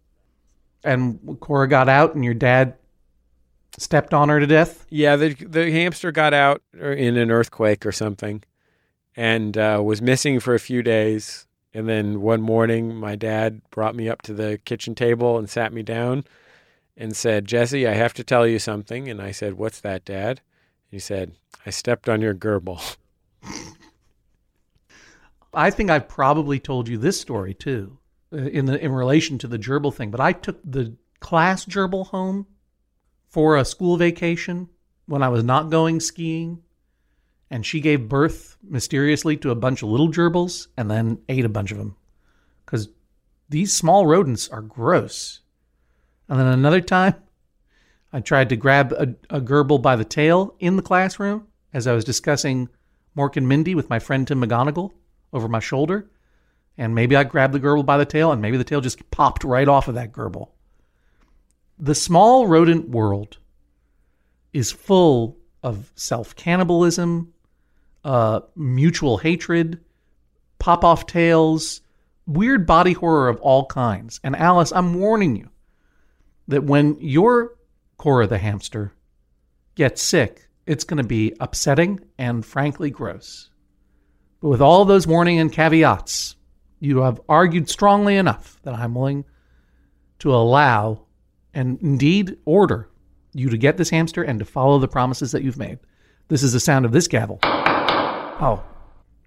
[0.82, 2.74] and Cora got out, and your dad
[3.78, 4.84] stepped on her to death.
[4.90, 8.42] Yeah, the the hamster got out in an earthquake or something,
[9.16, 11.46] and uh, was missing for a few days.
[11.72, 15.72] And then one morning, my dad brought me up to the kitchen table and sat
[15.72, 16.24] me down,
[17.01, 20.38] and said, "Jesse, I have to tell you something." And I said, "What's that, Dad?"
[20.38, 21.32] And he said,
[21.64, 22.96] "I stepped on your gerbil."
[25.55, 27.98] I think I've probably told you this story too,
[28.32, 30.11] uh, in the in relation to the gerbil thing.
[30.11, 32.46] But I took the class gerbil home
[33.28, 34.68] for a school vacation
[35.07, 36.62] when I was not going skiing,
[37.51, 41.48] and she gave birth mysteriously to a bunch of little gerbils and then ate a
[41.48, 41.96] bunch of them
[42.66, 42.90] because
[43.48, 45.40] these small rodents are gross.
[46.31, 47.16] And then another time,
[48.12, 51.93] I tried to grab a, a gerbil by the tail in the classroom as I
[51.93, 52.68] was discussing
[53.16, 54.93] Mork and Mindy with my friend Tim McGonigal
[55.33, 56.09] over my shoulder.
[56.78, 59.43] And maybe I grabbed the gerbil by the tail, and maybe the tail just popped
[59.43, 60.51] right off of that gerbil.
[61.81, 63.39] The small rodent world
[64.53, 67.33] is full of self cannibalism,
[68.05, 69.81] uh, mutual hatred,
[70.61, 71.81] pop off tails,
[72.26, 74.20] weird body horror of all kinds.
[74.22, 75.51] And Alice, I'm warning you
[76.51, 77.57] that when your
[77.96, 78.92] Cora the hamster
[79.74, 83.51] gets sick, it's going to be upsetting and frankly gross.
[84.40, 86.36] But with all those warning and caveats,
[86.80, 89.24] you have argued strongly enough that I'm willing
[90.20, 91.07] to allow
[91.55, 92.88] and indeed order
[93.32, 95.78] you to get this hamster and to follow the promises that you've made.
[96.28, 97.38] This is the sound of this gavel.
[97.42, 98.62] Oh,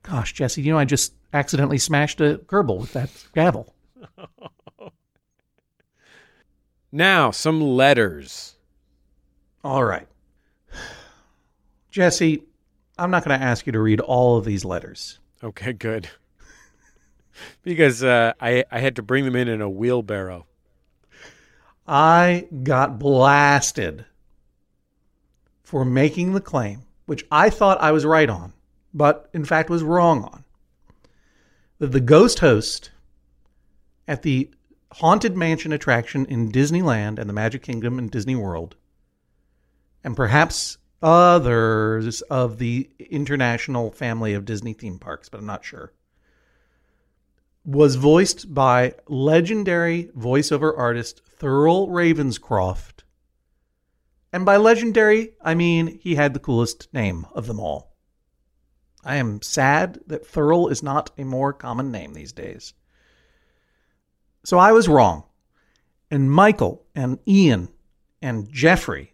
[0.01, 3.73] gosh, Jesse, you know, I just accidentally smashed a gerbil with that gavel.
[6.95, 8.55] Now, some letters.
[9.63, 10.07] All right.
[11.89, 12.43] Jesse,
[12.99, 15.17] I'm not going to ask you to read all of these letters.
[15.43, 16.07] Okay, good.
[17.63, 20.45] because uh, I I had to bring them in in a wheelbarrow.
[21.87, 24.05] I got blasted
[25.63, 28.53] for making the claim, which I thought I was right on,
[28.93, 30.43] but in fact was wrong on,
[31.79, 32.91] that the ghost host
[34.07, 34.51] at the
[34.97, 38.75] Haunted Mansion attraction in Disneyland and the Magic Kingdom in Disney World,
[40.03, 45.93] and perhaps others of the international family of Disney theme parks, but I'm not sure,
[47.65, 53.03] was voiced by legendary voiceover artist Thurl Ravenscroft.
[54.31, 57.95] And by legendary, I mean he had the coolest name of them all.
[59.03, 62.73] I am sad that Thurl is not a more common name these days.
[64.43, 65.23] So I was wrong.
[66.11, 67.69] And Michael and Ian
[68.21, 69.13] and Jeffrey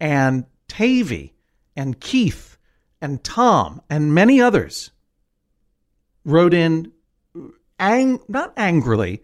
[0.00, 1.34] and Tavy
[1.76, 2.56] and Keith
[3.00, 4.90] and Tom and many others
[6.24, 6.92] wrote in
[7.78, 9.22] ang- not angrily,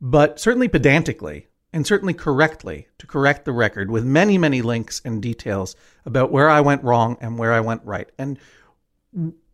[0.00, 5.22] but certainly pedantically and certainly correctly to correct the record with many, many links and
[5.22, 8.10] details about where I went wrong and where I went right.
[8.18, 8.38] And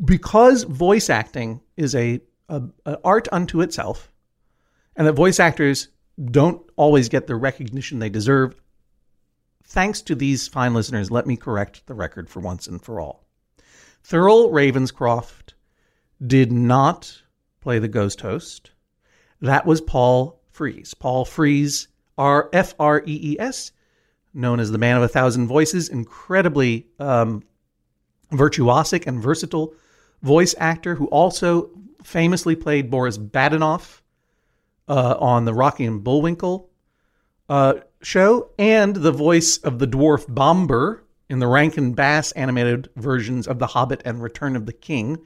[0.04, 4.11] because voice acting is a, a, a art unto itself,
[4.96, 5.88] and that voice actors
[6.24, 8.54] don't always get the recognition they deserve,
[9.64, 13.24] thanks to these fine listeners, let me correct the record for once and for all.
[14.04, 15.54] Thurl Ravenscroft
[16.26, 17.22] did not
[17.60, 18.72] play the ghost host.
[19.40, 20.94] That was Paul Frees.
[20.94, 21.88] Paul Frees,
[22.18, 23.72] R F R E E S,
[24.34, 27.42] known as the man of a thousand voices, incredibly um,
[28.30, 29.74] virtuosic and versatile
[30.22, 31.70] voice actor who also
[32.04, 34.01] famously played Boris Badenov
[34.88, 36.70] uh, on the Rocky and Bullwinkle
[37.48, 43.46] uh, show, and the voice of the dwarf Bombur in the Rankin Bass animated versions
[43.46, 45.18] of The Hobbit and Return of the King.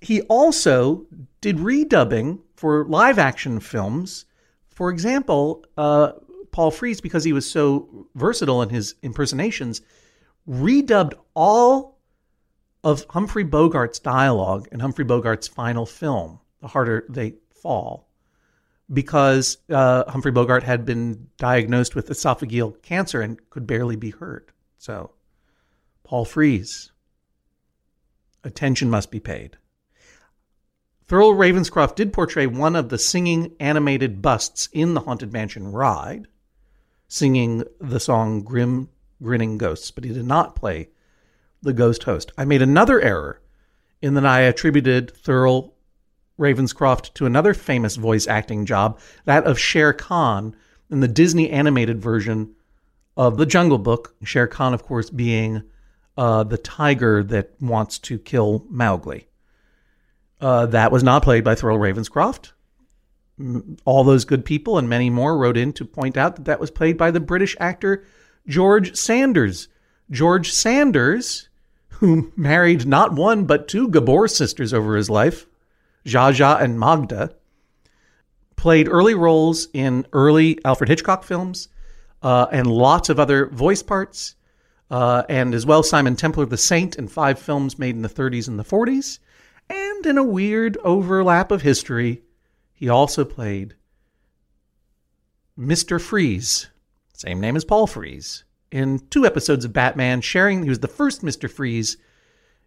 [0.00, 1.06] He also
[1.40, 4.24] did redubbing for live action films.
[4.68, 6.12] For example, uh,
[6.52, 9.82] Paul Frees, because he was so versatile in his impersonations,
[10.48, 11.98] redubbed all
[12.82, 18.08] of Humphrey Bogart's dialogue in Humphrey Bogart's final film, The Harder They Fall,
[18.92, 24.50] because uh, Humphrey Bogart had been diagnosed with esophageal cancer and could barely be heard.
[24.78, 25.12] So,
[26.02, 26.90] Paul Frees
[28.42, 29.56] attention must be paid.
[31.08, 36.28] Thurl Ravenscroft did portray one of the singing animated busts in the Haunted Mansion ride,
[37.08, 38.88] singing the song Grim
[39.22, 40.88] Grinning Ghosts, but he did not play
[41.62, 42.32] the ghost host.
[42.38, 43.40] I made another error
[44.00, 45.72] in that I attributed Thurl
[46.40, 50.56] Ravenscroft to another famous voice acting job, that of Shere Khan
[50.90, 52.54] in the Disney animated version
[53.16, 54.16] of The Jungle Book.
[54.24, 55.62] Shere Khan, of course, being
[56.16, 59.28] uh, the tiger that wants to kill Mowgli.
[60.40, 62.52] Uh, that was not played by Thurl Ravenscroft.
[63.84, 66.70] All those good people and many more wrote in to point out that that was
[66.70, 68.04] played by the British actor
[68.46, 69.68] George Sanders.
[70.10, 71.48] George Sanders,
[71.88, 75.46] who married not one but two Gabor sisters over his life,
[76.06, 77.34] Zsa and Magda,
[78.56, 81.68] played early roles in early Alfred Hitchcock films
[82.22, 84.34] uh, and lots of other voice parts,
[84.90, 88.48] uh, and as well Simon Templar the Saint in five films made in the 30s
[88.48, 89.18] and the 40s.
[89.70, 92.22] And in a weird overlap of history,
[92.74, 93.76] he also played
[95.58, 96.00] Mr.
[96.00, 96.68] Freeze,
[97.14, 101.22] same name as Paul Frees, in two episodes of Batman, sharing he was the first
[101.22, 101.50] Mr.
[101.50, 101.96] Freeze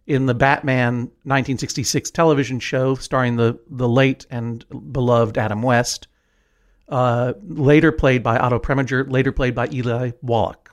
[0.06, 0.94] in the Batman
[1.24, 6.08] 1966 television show starring the, the late and beloved Adam West,
[6.88, 10.70] uh, later played by Otto Preminger, later played by Eli Wallach.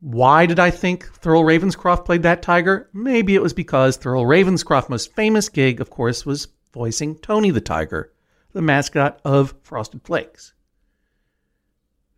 [0.00, 2.88] Why did I think Thurl Ravenscroft played that tiger?
[2.92, 7.60] Maybe it was because Thurl Ravenscroft's most famous gig, of course, was voicing Tony the
[7.60, 8.12] Tiger,
[8.52, 10.54] the mascot of Frosted Flakes.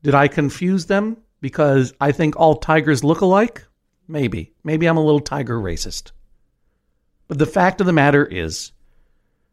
[0.03, 3.68] Did I confuse them because I think all tigers look alike?
[4.09, 4.55] Maybe.
[4.65, 6.13] Maybe I'm a little tiger racist.
[7.29, 8.73] But the fact of the matter is,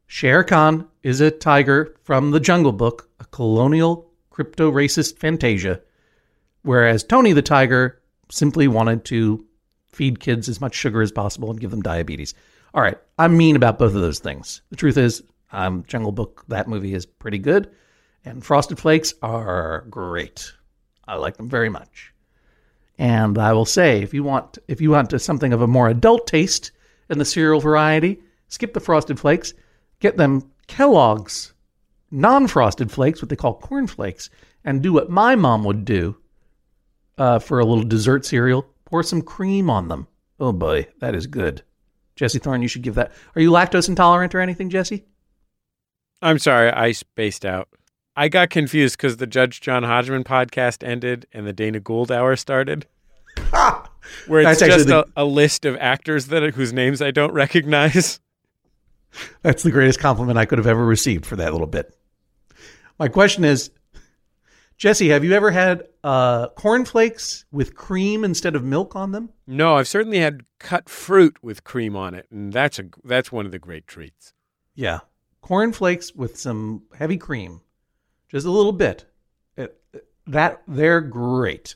[0.08, 5.82] Shere Khan is a tiger from the Jungle Book, a colonial crypto racist fantasia,
[6.62, 8.02] whereas Tony the Tiger
[8.32, 9.46] simply wanted to
[9.88, 12.34] feed kids as much sugar as possible and give them diabetes.
[12.74, 14.62] All right, I'm mean about both of those things.
[14.70, 17.72] The truth is, um, Jungle Book, that movie is pretty good,
[18.24, 20.52] and Frosted Flakes are great.
[21.08, 22.14] I like them very much.
[22.98, 26.28] And I will say, if you want, if you want something of a more adult
[26.28, 26.72] taste
[27.10, 29.54] in the cereal variety, skip the Frosted Flakes,
[30.00, 31.54] get them Kellogg's
[32.12, 34.30] non-frosted flakes, what they call corn flakes,
[34.64, 36.16] and do what my mom would do
[37.18, 38.66] uh, for a little dessert cereal.
[38.86, 40.08] Pour some cream on them.
[40.40, 41.64] Oh boy, that is good.
[42.16, 43.12] Jesse Thorn, you should give that.
[43.36, 45.06] Are you lactose intolerant or anything, Jesse?
[46.22, 47.68] I'm sorry, I spaced out.
[48.16, 52.36] I got confused because the Judge John Hodgman podcast ended and the Dana Gould hour
[52.36, 52.88] started.
[54.28, 57.34] Where it's That's just the- a, a list of actors that whose names I don't
[57.44, 58.20] recognize.
[59.42, 61.96] That's the greatest compliment I could have ever received for that little bit.
[63.00, 63.72] My question is,
[64.78, 69.30] Jesse, have you ever had uh, cornflakes with cream instead of milk on them?
[69.48, 73.46] No, I've certainly had cut fruit with cream on it, and that's a that's one
[73.46, 74.34] of the great treats.
[74.76, 75.00] Yeah,
[75.42, 77.62] cornflakes with some heavy cream,
[78.30, 79.06] just a little bit.
[79.58, 79.80] It-
[80.28, 81.76] that they're great.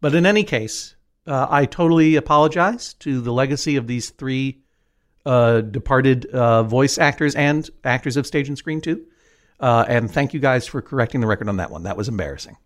[0.00, 4.58] But in any case, uh, I totally apologize to the legacy of these three
[5.24, 9.04] uh, departed uh, voice actors and actors of stage and screen too.
[9.60, 11.84] Uh, and thank you guys for correcting the record on that one.
[11.84, 12.56] That was embarrassing.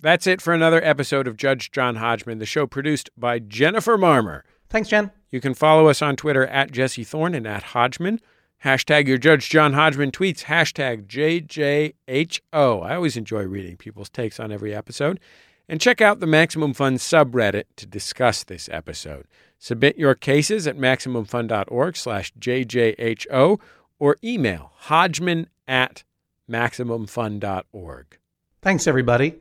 [0.00, 4.42] That's it for another episode of Judge John Hodgman, the show produced by Jennifer Marmer.
[4.68, 5.10] Thanks, Jen.
[5.32, 8.20] You can follow us on Twitter at Jesse Thorn and at Hodgman.
[8.66, 12.82] Hashtag your Judge John Hodgman tweets, hashtag JJHO.
[12.84, 15.20] I always enjoy reading people's takes on every episode.
[15.68, 19.28] And check out the Maximum Fun subreddit to discuss this episode.
[19.60, 23.60] Submit your cases at MaximumFun.org slash JJHO
[24.00, 26.02] or email Hodgman at
[26.50, 28.18] MaximumFun.org.
[28.62, 29.36] Thanks, everybody.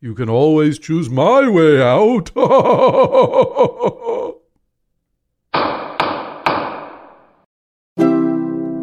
[0.00, 2.30] You can always choose my way out.